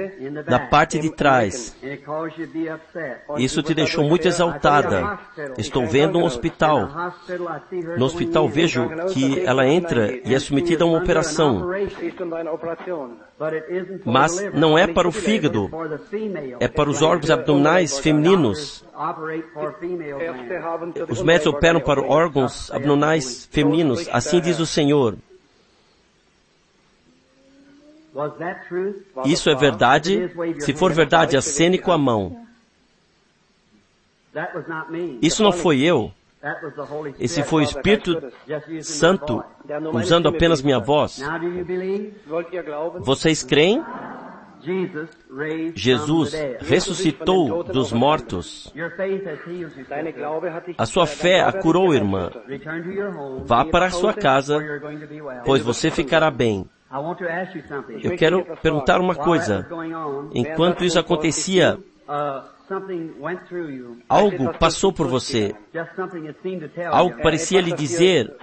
[0.46, 1.76] da parte de trás.
[3.38, 5.18] Isso te deixou muito exaltada.
[5.56, 7.08] Estou vendo um hospital.
[7.98, 11.68] No hospital vejo que ela entra e é submetida a uma operação.
[14.04, 15.70] Mas não é para o fígado,
[16.58, 18.84] é para os órgãos abdominais femininos.
[21.08, 25.16] Os médicos operam para órgãos abdominais femininos, assim diz o Senhor.
[29.24, 30.30] Isso é verdade?
[30.60, 32.44] Se for verdade, acene com a mão.
[35.22, 36.12] Isso não foi eu.
[37.18, 38.32] Esse foi o Espírito
[38.82, 39.42] Santo
[39.92, 41.20] usando apenas minha voz.
[43.00, 43.82] Vocês creem?
[45.74, 48.72] Jesus ressuscitou dos mortos.
[50.76, 52.30] A sua fé a curou, irmã.
[53.44, 54.58] Vá para a sua casa,
[55.44, 56.68] pois você ficará bem.
[58.02, 59.66] Eu quero perguntar uma coisa.
[60.34, 61.78] Enquanto isso acontecia,
[64.08, 65.54] algo passou por você.
[66.90, 68.36] Algo parecia lhe dizer,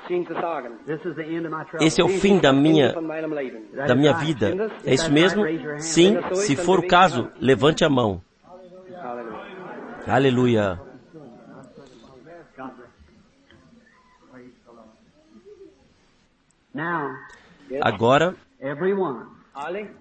[1.80, 2.94] esse é o fim da minha,
[3.88, 4.72] da minha vida.
[4.84, 5.44] É isso mesmo?
[5.80, 8.22] Sim, se for o caso, levante a mão.
[10.08, 10.80] Aleluia.
[17.82, 18.36] Agora,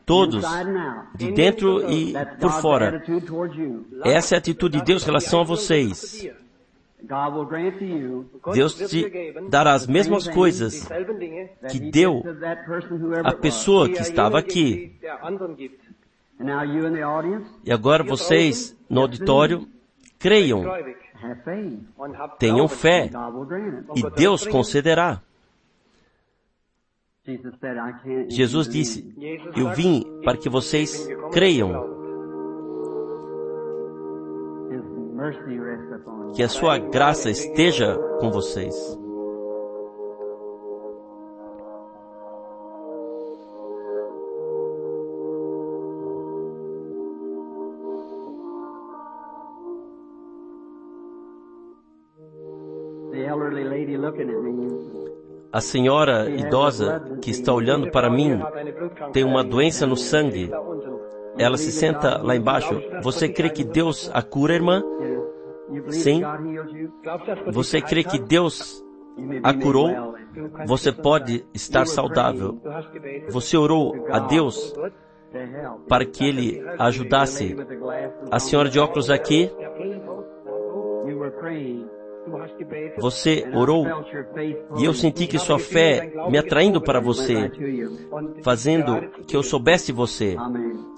[0.04, 0.44] todos,
[1.14, 3.02] de dentro e por fora,
[4.04, 6.28] essa é a atitude de Deus em relação a vocês.
[8.52, 10.88] Deus te dará as mesmas coisas
[11.70, 12.22] que deu
[13.22, 14.96] à pessoa que estava aqui.
[17.64, 19.68] E agora vocês, no auditório,
[20.18, 20.64] creiam,
[22.38, 23.10] tenham fé,
[23.94, 25.20] e Deus concederá.
[28.28, 29.14] Jesus disse,
[29.56, 31.94] eu vim para que vocês creiam.
[36.34, 38.74] Que a sua graça esteja com vocês.
[55.54, 58.40] A senhora idosa que está olhando para mim
[59.12, 60.50] tem uma doença no sangue.
[61.38, 62.82] Ela se senta lá embaixo.
[63.02, 64.82] Você crê que Deus a cura, irmã?
[65.90, 66.22] Sim.
[67.52, 68.84] Você crê que Deus
[69.44, 70.16] a curou?
[70.66, 72.60] Você pode estar saudável.
[73.28, 74.74] Você orou a Deus
[75.88, 77.56] para que ele ajudasse.
[78.28, 79.52] A senhora de óculos aqui,
[82.98, 83.86] você orou
[84.76, 87.50] e eu senti que sua fé me atraindo para você,
[88.42, 90.36] fazendo que eu soubesse você.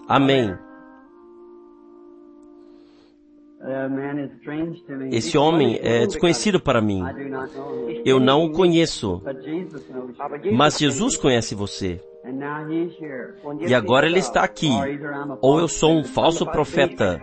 [0.08, 0.56] Amém.
[5.10, 7.02] Esse homem é desconhecido para mim.
[8.04, 9.20] Eu não o conheço.
[10.52, 12.00] Mas Jesus conhece você.
[13.66, 14.70] E agora ele está aqui.
[15.40, 17.18] Ou eu sou um falso profeta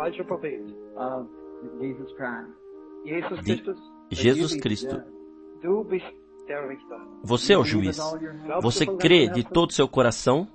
[3.43, 3.64] de
[4.14, 5.01] Jesus Cristo.
[7.24, 7.97] Você é o juiz.
[8.61, 10.47] Você crê de todo o seu coração?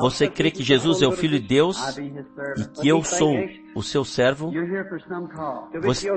[0.00, 1.78] Você crê que Jesus é o Filho de Deus?
[1.98, 3.34] E que eu sou
[3.74, 4.52] o seu servo?
[5.82, 6.08] Você,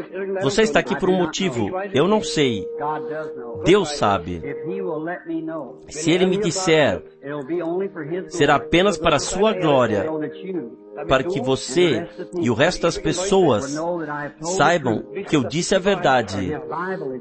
[0.41, 1.69] você está aqui por um motivo.
[1.93, 2.67] Eu não sei.
[3.63, 4.41] Deus sabe.
[5.89, 7.03] Se Ele me disser,
[8.29, 10.05] será apenas para a sua glória,
[11.07, 12.07] para que você
[12.39, 13.75] e o resto das pessoas
[14.41, 16.51] saibam que eu disse a verdade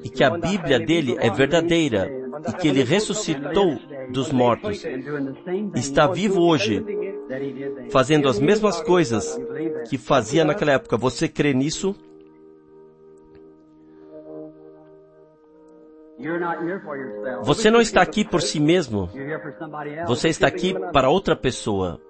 [0.02, 2.10] e que a Bíblia dele é verdadeira
[2.48, 3.78] e que ele ressuscitou
[4.10, 4.84] dos mortos.
[5.74, 6.84] Está vivo hoje,
[7.90, 9.38] fazendo as mesmas coisas
[9.88, 10.96] que fazia naquela época.
[10.96, 11.94] Você crê nisso?
[17.42, 19.08] Você não está aqui por si mesmo.
[20.06, 22.00] Você está aqui para outra pessoa.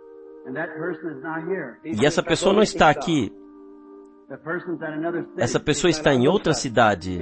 [1.84, 3.32] E essa pessoa não está aqui.
[5.36, 7.20] Essa pessoa está em outra cidade.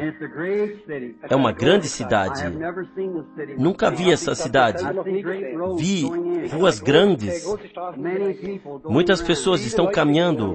[1.28, 2.44] É uma grande cidade.
[3.58, 4.82] Nunca vi essa cidade.
[5.76, 6.04] Vi
[6.48, 7.44] ruas grandes.
[8.84, 10.54] Muitas pessoas estão caminhando.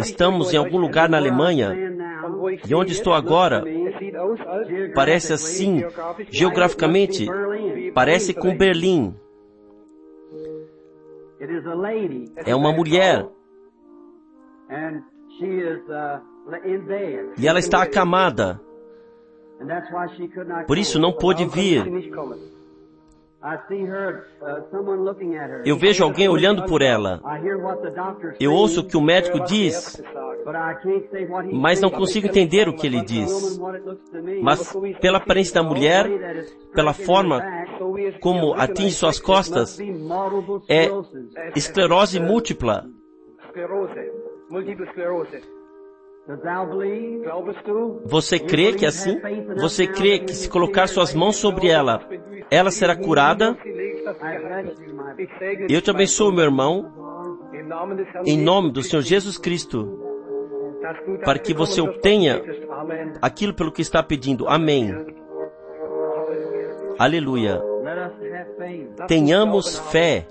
[0.00, 1.72] Estamos em algum lugar na Alemanha.
[2.68, 3.62] E onde estou agora,
[4.92, 5.84] parece assim,
[6.30, 7.28] geograficamente,
[7.94, 9.14] parece com Berlim.
[12.44, 13.24] É uma mulher.
[17.38, 18.60] E ela está acamada.
[20.66, 21.84] Por isso não pôde vir.
[25.64, 27.20] Eu vejo alguém olhando por ela.
[28.40, 30.02] Eu ouço o que o médico diz,
[31.52, 33.60] mas não consigo entender o que ele diz.
[34.42, 36.06] Mas pela aparência da mulher,
[36.74, 37.42] pela forma
[38.20, 39.78] como atinge suas costas,
[40.68, 40.88] é
[41.54, 42.86] esclerose múltipla.
[48.06, 49.20] Você crê que assim?
[49.56, 52.00] Você crê que se colocar suas mãos sobre ela,
[52.50, 53.56] ela será curada?
[55.68, 56.90] Eu te abençoo, meu irmão,
[58.24, 60.00] em nome do Senhor Jesus Cristo,
[61.24, 62.42] para que você obtenha
[63.20, 64.48] aquilo pelo que está pedindo.
[64.48, 64.94] Amém.
[66.98, 67.60] Aleluia.
[69.08, 70.26] Tenhamos fé.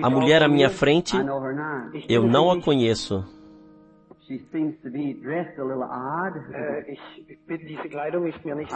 [0.00, 1.16] A mulher à minha frente,
[2.08, 3.24] eu não a conheço.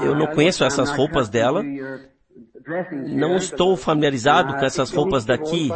[0.02, 1.62] Eu não conheço essas roupas dela.
[3.08, 5.70] Não estou familiarizado com essas roupas daqui.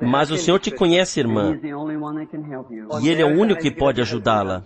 [0.00, 1.56] Mas o Senhor te conhece, irmã.
[3.00, 4.64] E Ele é o único que pode ajudá-la.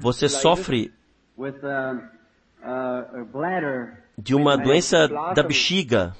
[0.00, 0.92] Você sofre
[4.18, 6.12] de uma doença da bexiga.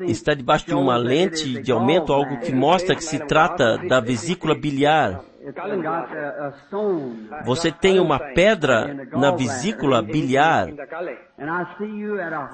[0.00, 4.54] Está debaixo de uma lente de aumento, algo que mostra que se trata da vesícula
[4.54, 5.20] biliar.
[7.44, 10.68] Você tem uma pedra na vesícula biliar.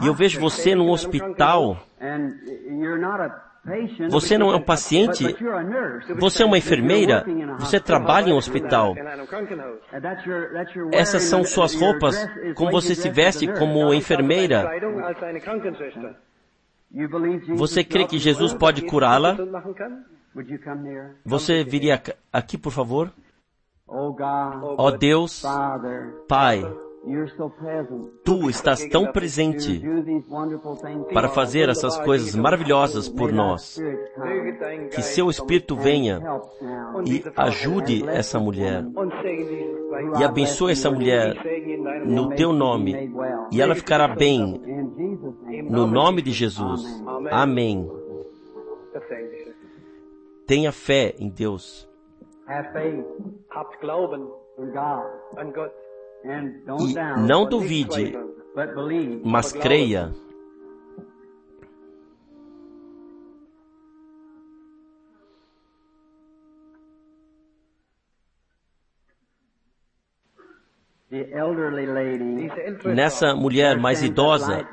[0.00, 1.78] E eu vejo você num hospital.
[4.10, 5.24] Você não é um paciente,
[6.18, 7.24] você é uma enfermeira,
[7.58, 8.94] você trabalha em um hospital.
[10.92, 14.70] Essas são suas roupas, como você se veste como enfermeira.
[17.56, 19.36] Você crê que Jesus pode curá-la?
[21.24, 22.02] Você viria
[22.32, 23.10] aqui, por favor?
[23.86, 24.14] Ó
[24.78, 25.42] oh Deus,
[26.28, 26.62] Pai,
[28.24, 29.82] Tu estás tão presente
[31.12, 33.78] para fazer essas coisas maravilhosas por nós.
[34.94, 36.22] Que seu Espírito venha
[37.06, 38.84] e ajude essa mulher.
[40.18, 41.36] E abençoe essa mulher
[42.06, 43.12] no teu nome.
[43.52, 44.60] E ela ficará bem.
[45.68, 46.82] No nome de Jesus.
[47.30, 47.90] Amém.
[50.46, 51.88] Tenha fé em Deus.
[56.24, 56.94] E
[57.26, 58.16] não duvide,
[59.24, 60.12] mas creia.
[72.84, 74.66] Nessa mulher mais idosa,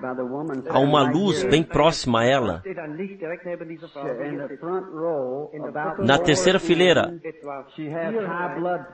[0.69, 2.63] há uma luz bem próxima a ela.
[5.99, 7.13] Na terceira fileira,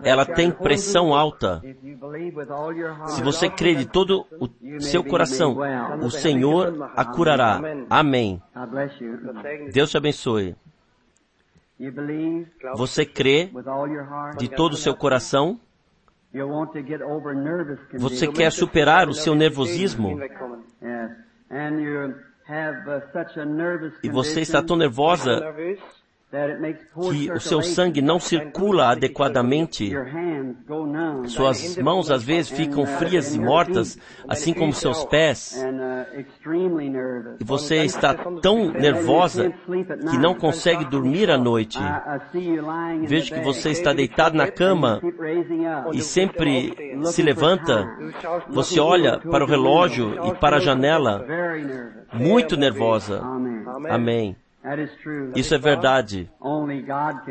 [0.03, 1.61] ela tem pressão alta.
[3.07, 5.57] Se você crê de todo o seu coração,
[6.01, 7.61] o Senhor a curará.
[7.89, 8.41] Amém.
[9.71, 10.55] Deus te abençoe.
[12.75, 13.51] Você crê
[14.37, 15.59] de todo o seu coração?
[17.97, 20.17] Você quer superar o seu nervosismo?
[20.17, 20.27] uh,
[24.03, 25.53] E você está tão nervosa
[26.29, 29.93] Que o seu sangue não circula adequadamente.
[31.27, 33.97] Suas mãos às vezes ficam frias e mortas,
[34.27, 35.55] assim como seus pés.
[35.55, 37.37] Uh.
[37.39, 39.53] E você está tão nervosa
[40.11, 41.79] que não consegue dormir à noite.
[43.03, 44.99] Vejo que você está deitado na cama
[45.93, 46.75] e sempre
[47.05, 47.87] se levanta.
[48.49, 51.25] Você olha para o relógio e para a janela,
[52.13, 53.21] muito nervosa.
[53.89, 54.35] Amém.
[55.35, 56.31] Isso é verdade.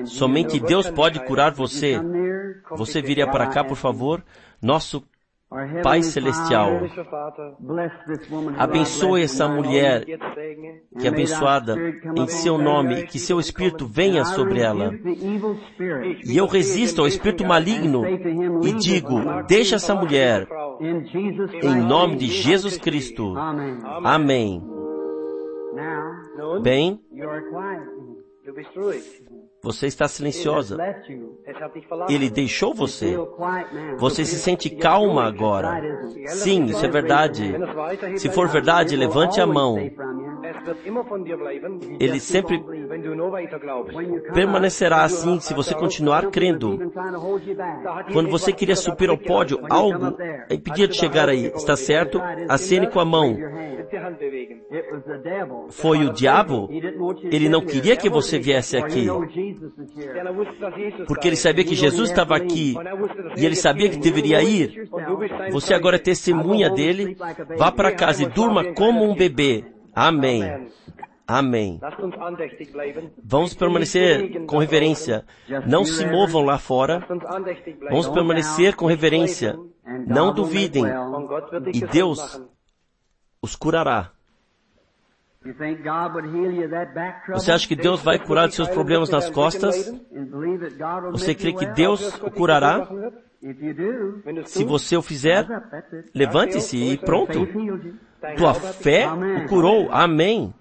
[0.05, 2.01] Somente Deus pode curar você.
[2.71, 4.23] Você viria para cá, por favor?
[4.61, 5.05] Nosso
[5.81, 6.73] Pai Celestial,
[8.59, 11.77] abençoe essa mulher que é abençoada
[12.17, 14.93] em seu nome, que seu Espírito venha sobre ela.
[16.25, 18.05] E eu resisto ao espírito maligno
[18.65, 20.49] e digo, deixa essa mulher.
[21.63, 23.35] Em nome de Jesus Cristo.
[24.05, 24.76] Amém.
[26.61, 27.01] Bem,
[29.63, 30.77] você está silenciosa.
[30.77, 31.39] Left you.
[31.47, 32.15] Es hat dich verlassen.
[32.15, 33.17] Ele deixou você.
[33.99, 35.83] Você se sente calma agora.
[36.27, 37.55] Sim, isso é verdade.
[38.17, 39.77] Se for verdade, levante a mão.
[41.99, 42.63] Ele sempre
[44.33, 46.93] permanecerá assim se você continuar crendo.
[48.13, 50.17] Quando você queria subir ao pódio, algo
[50.51, 51.47] impedia de chegar aí.
[51.47, 52.21] Está certo?
[52.49, 53.37] Acene com a mão.
[55.71, 56.69] Foi o diabo?
[57.31, 59.07] Ele não queria que você viesse aqui.
[61.07, 62.75] Porque ele sabia que Jesus estava aqui
[63.37, 64.89] e ele sabia que deveria ir.
[65.51, 67.17] Você agora é testemunha dele.
[67.57, 69.65] Vá para casa e durma como um bebê.
[69.95, 70.69] Amém.
[71.27, 71.81] Amém.
[73.23, 75.25] Vamos permanecer com reverência.
[75.67, 77.05] Não se movam lá fora.
[77.91, 79.59] Vamos permanecer com reverência.
[80.07, 80.85] Não duvidem.
[81.75, 82.41] E Deus
[83.43, 84.13] os curará.
[87.33, 89.89] Você acha que Deus vai curar seus problemas nas costas?
[90.15, 91.67] And believe that God will Você crê you que?
[91.67, 92.89] Deus o curará?
[94.47, 95.47] Se você o fizer,
[96.15, 97.47] levante-se e pronto.
[98.37, 99.89] Tua fé o curou.
[99.91, 100.53] Amém.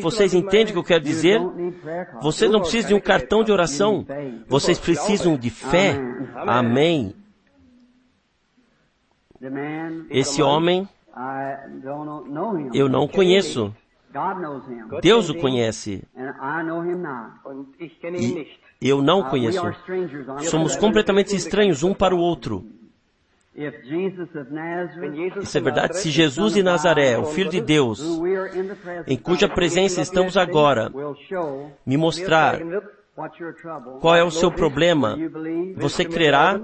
[0.00, 1.40] Vocês entendem o que eu quero dizer?
[1.40, 2.24] You don't need prayer cards.
[2.24, 4.04] Vocês não precisam de um cartão de oração.
[4.48, 5.96] Vocês precisam de fé.
[6.34, 7.14] Amém.
[10.10, 10.88] Esse homem,
[12.74, 13.74] Eu não conheço.
[15.00, 16.02] Deus o conhece.
[18.80, 19.60] E eu não o Uh, conheço.
[20.50, 22.64] Somos completamente estranhos um para o outro.
[25.42, 25.98] Isso é verdade.
[25.98, 28.02] Se Jesus de Nazaré, o Filho de Deus,
[29.06, 30.90] em cuja presença estamos agora,
[31.84, 32.58] me mostrar
[34.00, 35.16] qual é o seu problema,
[35.76, 36.58] você crerá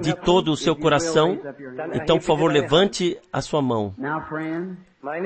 [0.00, 1.38] de todo o seu coração.
[1.94, 3.94] Então, por favor, levante a sua mão.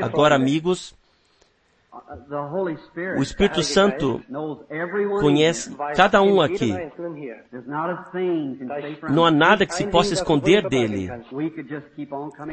[0.02, 0.94] Agora, amigos,
[3.16, 4.20] o Espírito Santo
[5.20, 6.72] conhece cada um aqui.
[9.10, 11.10] Não há nada que se possa esconder dele.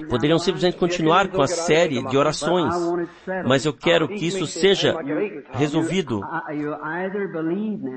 [0.09, 2.73] Poderiam simplesmente continuar com a série de orações,
[3.45, 4.95] mas eu quero que isso seja
[5.51, 6.19] resolvido.
[6.19, 6.25] Uh,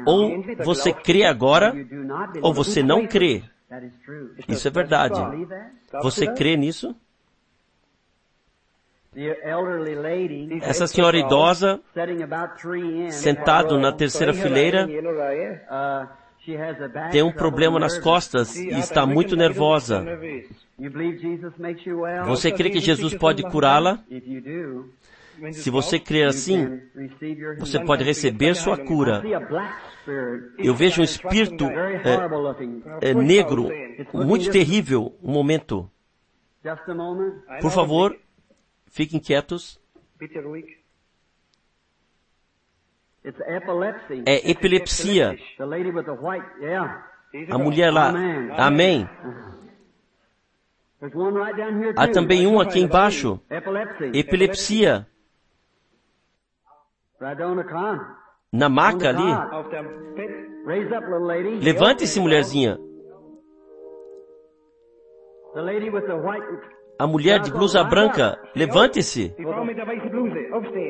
[0.06, 1.74] Ou você crê agora,
[2.42, 3.42] ou você não crê.
[4.48, 5.20] Isso é verdade.
[6.02, 6.94] Você crê nisso?
[10.62, 11.80] Essa senhora idosa,
[13.10, 16.24] sentado na terceira fileira, uh,
[17.10, 20.04] tem um problema nas costas e está muito nervosa.
[22.26, 24.00] Você crê que Jesus pode curá-la?
[25.52, 26.80] Se você crer assim,
[27.58, 29.22] você pode receber sua cura.
[30.58, 33.68] Eu vejo um espírito é, é, negro,
[34.12, 35.16] muito terrível.
[35.22, 35.90] Um momento.
[37.60, 38.16] Por favor,
[38.94, 39.80] fiquem quietos.
[44.24, 45.36] É epilepsia.
[47.50, 48.12] A mulher lá.
[48.56, 49.08] Amém.
[51.96, 53.40] Há também um aqui embaixo.
[54.12, 55.06] Epilepsia.
[58.52, 59.32] Na maca ali.
[61.60, 62.78] Levante-se, mulherzinha.
[66.98, 69.34] A mulher de blusa branca, levante-se.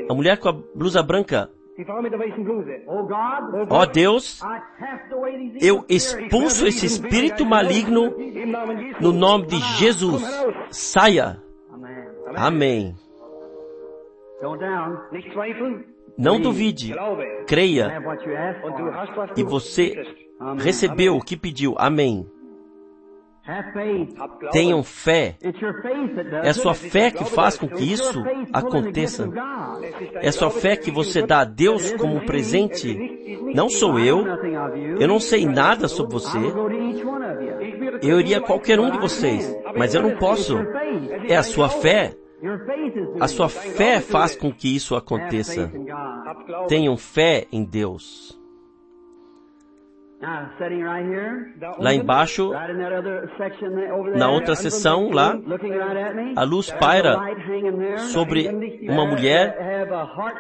[0.09, 1.51] A mulher com a blusa branca.
[2.87, 4.41] Oh God, ó Deus,
[5.11, 8.15] away these eu expulso esse espírito maligno
[9.01, 10.23] no nome de Jesus.
[10.71, 11.43] Saia.
[12.37, 12.95] Amém.
[16.17, 16.95] Não duvide,
[17.47, 18.01] creia,
[19.37, 20.01] e você
[20.59, 21.75] recebeu o que pediu.
[21.77, 22.25] Amém.
[24.53, 25.37] Tenham fé.
[26.43, 29.29] É a sua fé que faz com que isso aconteça.
[30.15, 32.97] É sua Glaube, fé que você dá a Deus como um presente.
[33.55, 34.25] Não sou eu.
[34.99, 36.39] Eu não sei nada sobre você.
[38.03, 40.57] Eu iria a qualquer um de vocês, mas eu não posso.
[41.29, 42.17] É a sua fé.
[43.21, 45.71] A sua fé faz com que isso aconteça.
[46.67, 48.39] Tenham fé em Deus.
[53.93, 55.39] Over there, na outra seção, lá,
[56.37, 57.19] a luz paira
[58.13, 58.49] sobre
[58.89, 59.57] uma mulher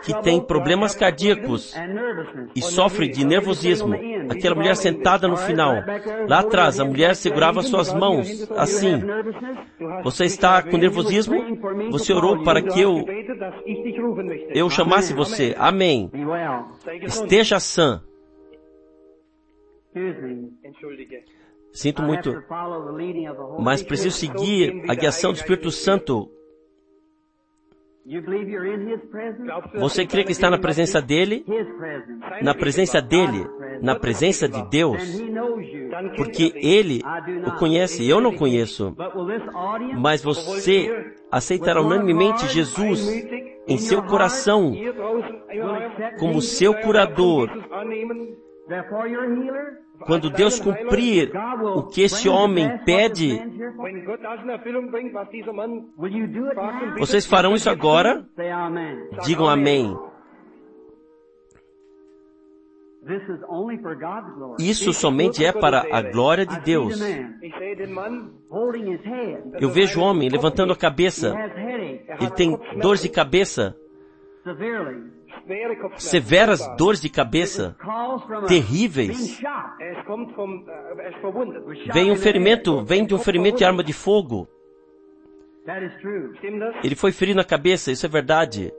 [0.02, 1.74] que tem problemas cardíacos
[2.54, 3.94] e sofre de nervosismo.
[4.30, 5.74] Aquela mulher sentada no final.
[6.28, 9.02] Lá atrás, a mulher segurava suas mãos assim.
[10.02, 11.34] Você está com nervosismo?
[11.90, 13.04] Você orou para que eu,
[14.50, 15.54] eu chamasse você.
[15.58, 16.10] Amém.
[17.02, 18.02] Esteja sã.
[21.72, 22.42] Sinto muito,
[23.58, 26.30] mas preciso seguir a guiação do Espírito Santo.
[29.78, 31.44] Você crê que está na presença dele?
[32.42, 33.46] Na presença dele?
[33.80, 35.02] Na presença de Deus?
[35.02, 37.00] Kennt Porque ele
[37.46, 38.94] o conhece, eu não conheço.
[39.98, 43.08] Mas você aceitará unanimemente Jesus
[43.66, 44.74] em seu coração
[46.18, 47.50] como seu curador.
[50.00, 51.32] Quando Deus cumprir
[51.76, 53.40] o que esse homem pede?
[56.98, 58.26] Vocês farão isso agora?
[59.24, 59.96] Digam amém.
[64.58, 66.98] Isso somente é para a glória de Deus.
[69.60, 71.34] Eu vejo o homem levantando a cabeça.
[72.18, 73.76] Ele tem dores de cabeça.
[75.96, 77.76] Severas dores de cabeça,
[78.48, 79.30] terríveis.
[79.30, 79.42] shot.
[81.92, 84.48] Vem um ferimento, vem de um ferimento de arma de fogo.
[86.82, 88.72] Ele foi ferido na cabeça, isso é verdade.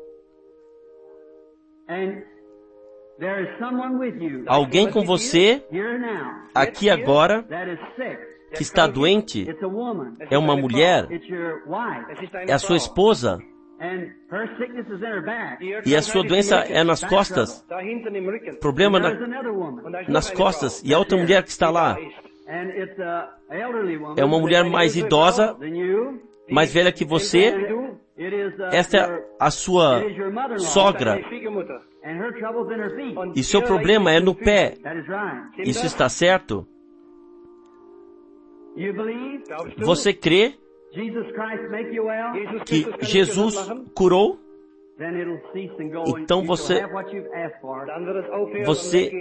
[4.48, 5.64] Alguém com você,
[6.54, 7.46] aqui agora,
[8.54, 9.48] que está doente,
[10.30, 11.08] é uma mulher,
[12.48, 13.40] é a sua esposa,
[13.80, 15.64] her sickness is in her back.
[15.64, 18.56] Ihre e a sua doença é nas costas, Rücken.
[18.60, 19.14] problema na-
[20.08, 21.94] nas costas, e a outra mulher que está lá.
[21.94, 22.26] Da ist.
[22.48, 24.16] And it's a elderly woman.
[24.18, 25.58] É uma mulher mais idosa,
[26.50, 27.50] mais velha que você.
[27.50, 27.96] Uh,
[28.72, 30.02] Esta é a sua
[30.60, 31.16] sogra.
[31.16, 31.82] Deine Schwiegermutter.
[32.06, 33.18] And her trouble's in her feet.
[33.18, 34.76] Und E seu problema é no pé.
[34.84, 35.52] That is right.
[35.54, 36.68] Stimmt Isso está certo?
[38.78, 39.86] You believe Glaubst du?
[39.86, 40.54] Você crê
[40.96, 42.34] Jesus Christ make you well?
[42.34, 43.56] Jesus que Jesus
[43.94, 44.40] curou?
[44.98, 46.18] Then it'll cease and go.
[46.18, 46.82] Então você-
[48.66, 49.12] Você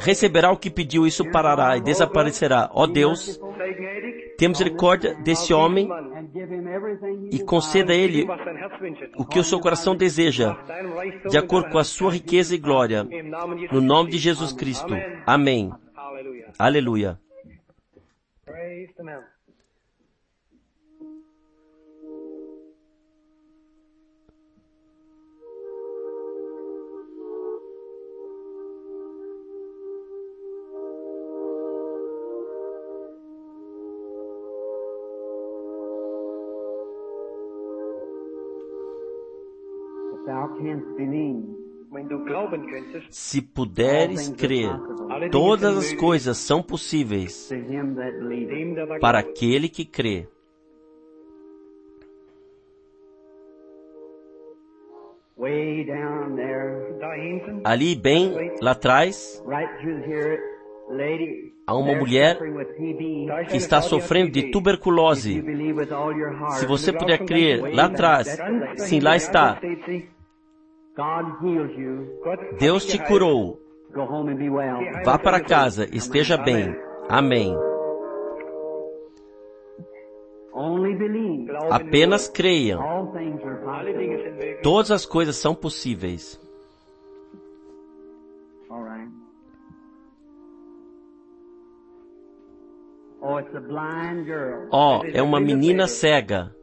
[0.00, 2.68] Receberá o que pediu, isso parará e desaparecerá.
[2.74, 4.34] Ó Deus, sei gnädig.
[4.36, 5.88] tem misericórdia desse homem
[7.30, 8.26] e conceda a ele
[9.16, 10.56] o que o seu coração deseja,
[11.30, 13.04] de acordo com a sua riqueza e glória,
[13.70, 14.18] no nome de.
[14.18, 14.92] Jesus Cristo.
[14.92, 15.22] Amen.
[15.26, 15.72] Amém.
[16.58, 17.20] Aleluia.
[43.10, 44.70] Se puderes crer,
[45.30, 47.50] todas as coisas são possíveis
[49.00, 50.28] para aquele que crê.
[57.64, 59.42] Ali, bem lá atrás,
[61.66, 62.38] há uma mulher
[63.48, 65.42] que está sofrendo de tuberculose.
[66.58, 68.36] Se você puder crer, lá atrás,
[68.76, 69.60] sim, lá está.
[72.58, 73.60] Deus te curou.
[73.94, 74.80] Go home and be well.
[75.04, 76.76] Vá para casa, esteja bem.
[77.08, 77.56] Amém.
[81.70, 82.82] Apenas creiam.
[84.62, 86.40] Todas as coisas são possíveis.
[88.68, 89.08] All right.
[93.40, 94.68] It's a blind girl.
[94.72, 96.57] Oh, é uma menina cega.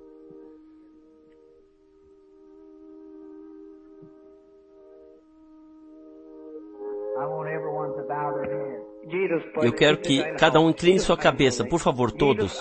[9.65, 12.59] Eu quero que cada um incline sua cabeça, por favor, todos.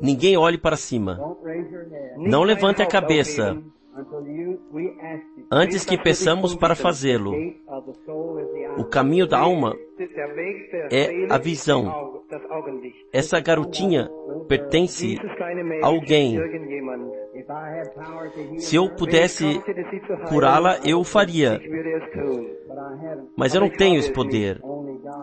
[0.00, 1.18] Ninguém olhe para cima.
[2.16, 3.62] Não levante a cabeça
[5.50, 7.32] antes que peçamos para fazê-lo.
[8.78, 9.76] O caminho da alma,
[10.90, 12.22] É a visão.
[13.12, 14.10] essa garotinha
[14.48, 16.38] pertence Mädchen alguém.
[18.58, 19.60] Se eu pudesse
[20.28, 21.60] curá-la, eu o faria.
[23.36, 24.60] Mas eu não tenho esse poder.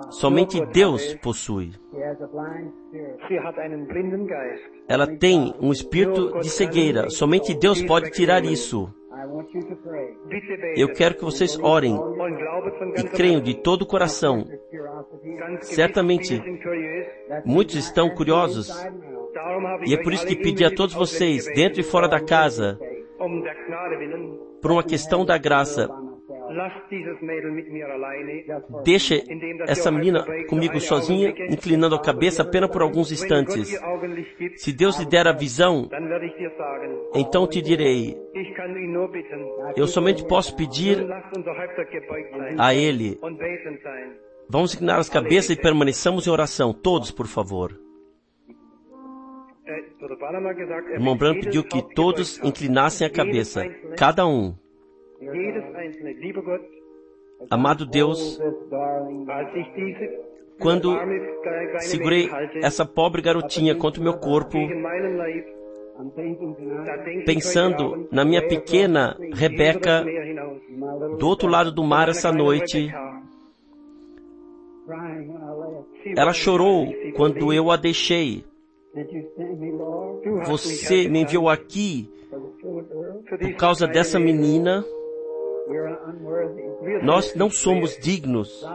[0.10, 1.72] Somente Deus possui.
[4.88, 7.10] Ela tem um espírito de cegueira.
[7.10, 8.94] Somente Deus pode tirar isso.
[10.76, 12.00] Eu quero que vocês orem
[12.98, 14.46] e creiam de todo o coração.
[15.62, 16.42] Certamente,
[17.46, 18.70] Muitos estão curiosos.
[19.86, 22.80] E é por isso que pedi a todos vocês, dentro e fora da casa,
[24.62, 25.90] por uma questão da graça,
[28.84, 29.24] Deixe
[29.68, 33.80] essa menina comigo sozinha, inclinando a cabeça apenas por alguns instantes.
[34.56, 35.90] Se Deus lhe der a visão,
[37.14, 38.18] então te direi,
[39.76, 41.06] eu somente posso pedir
[42.58, 43.20] a Ele.
[44.50, 47.80] Vamos inclinar as cabeças e permaneçamos em oração, todos, por favor.
[49.68, 53.64] Äh, er Irmão Branham pediu que todos inclinassem a cabeça,
[53.96, 54.56] cada um.
[57.50, 58.40] Amado Deus,
[60.60, 60.98] quando
[61.80, 62.30] segurei
[62.62, 64.58] essa pobre garotinha contra o meu corpo,
[67.26, 70.06] pensando na minha pequena Rebeca
[71.18, 72.90] do outro lado do mar essa noite.
[76.16, 78.44] Ela chorou quando eu a deixei.
[80.46, 82.10] Você me enviou aqui
[83.40, 84.84] por causa dessa menina.
[87.04, 88.66] Nós não somos dignos.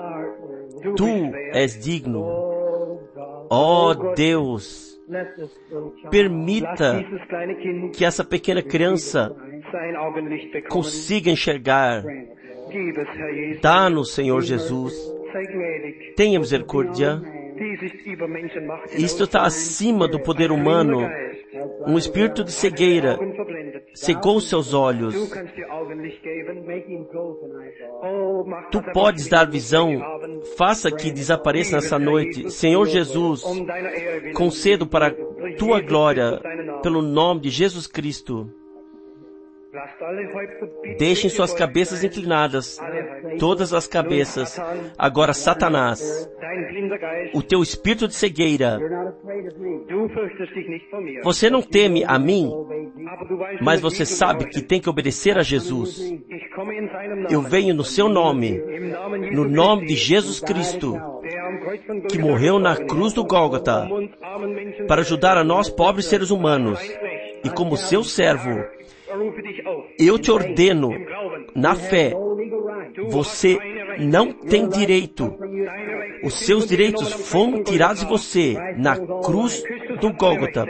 [0.96, 2.20] Tu és digno.
[2.22, 2.64] Oh.
[3.50, 7.04] Ó Deus, child Lass permita
[7.94, 9.34] que essa pequena criança
[10.68, 12.02] consiga enxergar.
[13.60, 14.94] Dá-nos, Senhor Jesus.
[16.16, 17.20] Tenha misericórdia.
[18.96, 21.08] Isto está acima do poder humano.
[21.86, 23.18] Um espírito de cegueira
[23.94, 25.14] cegou seus olhos.
[28.70, 30.00] Tu podes dar visão.
[30.56, 32.50] Faça que desapareça nessa noite.
[32.50, 33.42] Senhor Jesus,
[34.34, 35.14] concedo para
[35.58, 36.40] tua glória,
[36.82, 38.50] pelo nome de Jesus Cristo.
[40.98, 42.78] Deixem suas cabeças inclinadas,
[43.38, 44.60] todas as cabeças.
[44.96, 46.28] Agora, Satanás,
[47.34, 48.78] o teu espírito de cegueira,
[51.22, 52.50] você não teme a mim,
[53.60, 56.00] mas você sabe que tem que obedecer a Jesus.
[57.30, 58.62] Eu venho no seu nome,
[59.32, 60.94] no nome de Jesus Cristo,
[62.10, 63.88] que morreu na cruz do Gólgota,
[64.86, 66.78] para ajudar a nós pobres seres humanos.
[67.42, 68.64] E como seu servo.
[69.98, 70.90] Eu te ordeno,
[71.54, 72.12] na fé,
[73.08, 73.58] você
[73.98, 75.36] não tem direito.
[76.22, 79.62] Os seus direitos foram tirados de você na cruz
[80.00, 80.66] do Gólgota.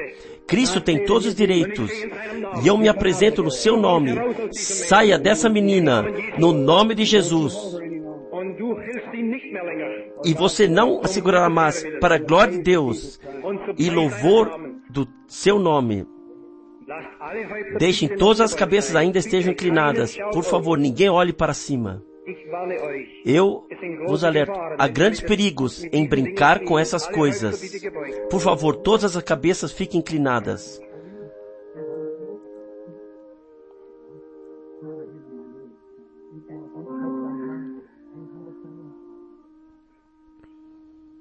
[0.47, 1.91] Cristo tem todos os direitos.
[2.63, 4.13] E eu me apresento no seu nome.
[4.53, 6.05] Saia dessa menina,
[6.39, 7.57] no nome de Jesus.
[10.25, 13.21] E você não a segurará mais para a glória de Deus
[13.79, 16.07] e louvor do seu nome.
[17.79, 20.17] Deixem todas as cabeças ainda estejam inclinadas.
[20.33, 22.03] Por favor, ninguém olhe para cima.
[23.25, 23.67] Eu
[24.07, 24.53] vos alerto.
[24.79, 27.61] Há grandes perigos em brincar com essas coisas.
[28.31, 30.81] Por favor, todas as cabeças fiquem inclinadas.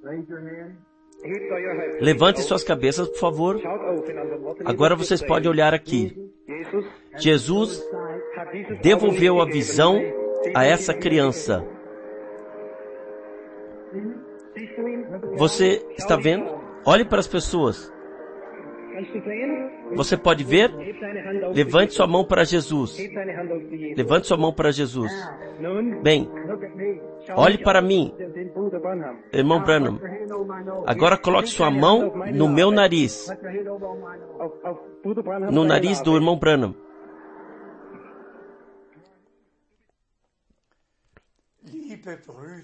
[0.03, 0.82] Raise your hand.
[1.99, 3.61] Levante suas cabeças, por favor.
[4.65, 6.17] Agora vocês podem olhar aqui.
[7.17, 7.84] Jesus
[8.82, 9.99] devolveu a visão
[10.53, 11.65] a essa criança.
[15.38, 16.45] Você está vendo?
[16.86, 17.91] Olhe para as pessoas.
[19.95, 20.71] Você pode ver?
[21.53, 22.97] Levante sua mão para Jesus.
[23.95, 25.11] Levante sua mão para Jesus.
[26.01, 26.30] Bem,
[27.36, 28.13] olhe para mim,
[29.32, 29.99] irmão Branham.
[30.86, 33.27] Agora coloque sua mão no meu nariz,
[35.51, 36.75] no nariz do irmão Branham.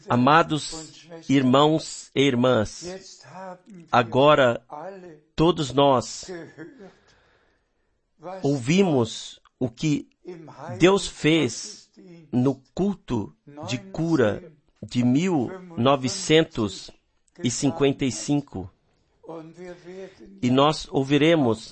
[0.09, 3.23] Amados irmãos e irmãs,
[3.91, 4.61] agora
[5.35, 6.29] todos nós
[8.43, 10.09] ouvimos o que
[10.77, 11.89] Deus fez
[12.31, 13.35] no culto
[13.67, 14.51] de cura
[14.81, 16.98] de 1955
[19.57, 21.71] wir werden e nós ouviremos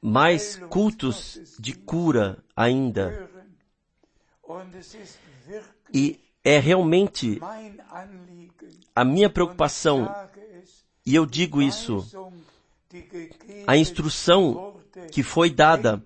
[0.00, 3.28] mais cultos de cura ainda.
[5.92, 7.38] E é realmente
[8.94, 10.12] a minha preocupação,
[11.04, 12.06] e eu digo isso,
[13.66, 14.80] a instrução
[15.12, 16.02] que foi dada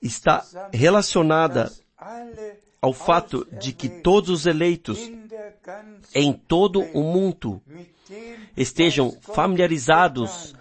[0.00, 1.70] está relacionada
[2.80, 4.98] ao fato de que todos os eleitos
[6.14, 7.62] em todo o mundo
[8.56, 10.54] estejam familiarizados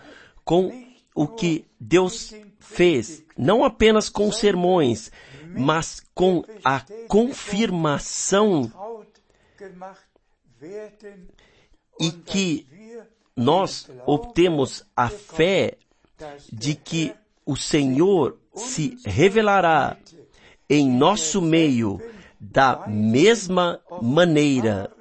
[0.43, 0.71] com
[1.15, 5.11] o que Deus fez, não apenas com sermões,
[5.55, 8.71] mas com a confirmação
[11.99, 12.67] e que
[13.35, 15.77] nós obtemos a fé
[16.51, 17.13] de que
[17.45, 19.97] o Senhor se revelará
[20.69, 21.99] em nosso meio
[22.51, 24.91] da mesma maneira.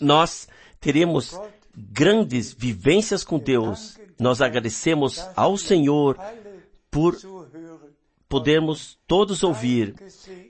[0.00, 0.48] Nós
[0.80, 1.38] teremos
[1.74, 3.98] grandes vivências com Deus.
[4.18, 6.18] Nós agradecemos ao Senhor
[6.90, 7.16] por
[8.28, 9.94] podermos todos ouvir.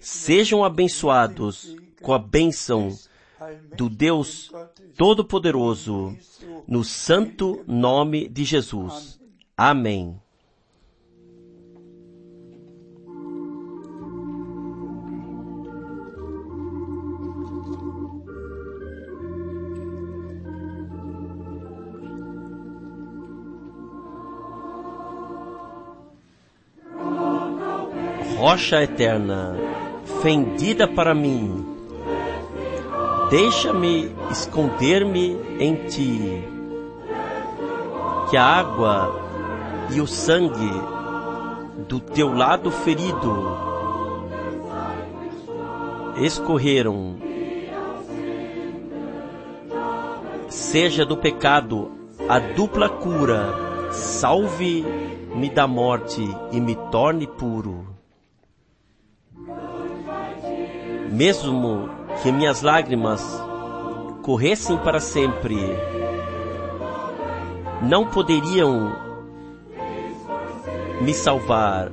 [0.00, 2.96] Sejam abençoados com a bênção
[3.76, 4.50] do Deus
[4.96, 6.16] Todo-Poderoso,
[6.66, 9.20] no santo nome de Jesus.
[9.56, 10.20] Amém.
[28.50, 29.56] Rocha eterna,
[30.22, 31.66] fendida para mim,
[33.28, 36.42] deixa-me esconder-me em ti.
[38.30, 39.20] Que a água
[39.90, 40.72] e o sangue
[41.86, 43.54] do teu lado ferido
[46.16, 47.16] escorreram.
[50.48, 51.90] Seja do pecado
[52.26, 57.97] a dupla cura, salve-me da morte e me torne puro.
[61.18, 61.90] Mesmo
[62.22, 63.20] que minhas lágrimas
[64.22, 65.58] corressem para sempre,
[67.82, 68.92] não poderiam
[71.00, 71.90] me salvar.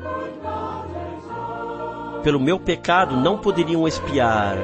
[2.22, 4.58] Pelo meu pecado não poderiam espiar.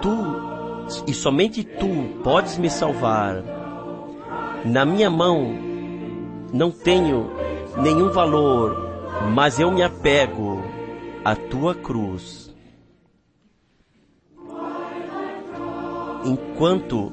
[0.00, 1.86] Tu e somente tu
[2.24, 3.44] podes me salvar.
[4.64, 5.52] Na minha mão
[6.50, 7.30] não tenho
[7.76, 8.74] nenhum valor,
[9.34, 10.62] mas eu me apego
[11.22, 12.49] à tua cruz.
[16.24, 17.12] Enquanto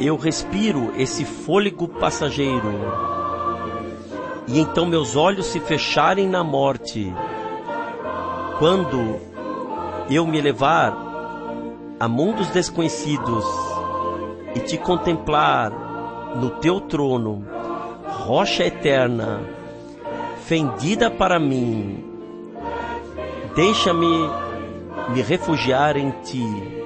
[0.00, 2.72] eu respiro esse fôlego passageiro,
[4.46, 7.12] e então meus olhos se fecharem na morte,
[8.58, 9.16] quando
[10.08, 10.96] eu me levar
[11.98, 13.44] a mundos desconhecidos
[14.54, 15.72] e te contemplar
[16.36, 17.44] no teu trono,
[18.06, 19.40] rocha eterna,
[20.46, 22.04] fendida para mim,
[23.54, 24.30] deixa-me
[25.12, 26.77] me refugiar em ti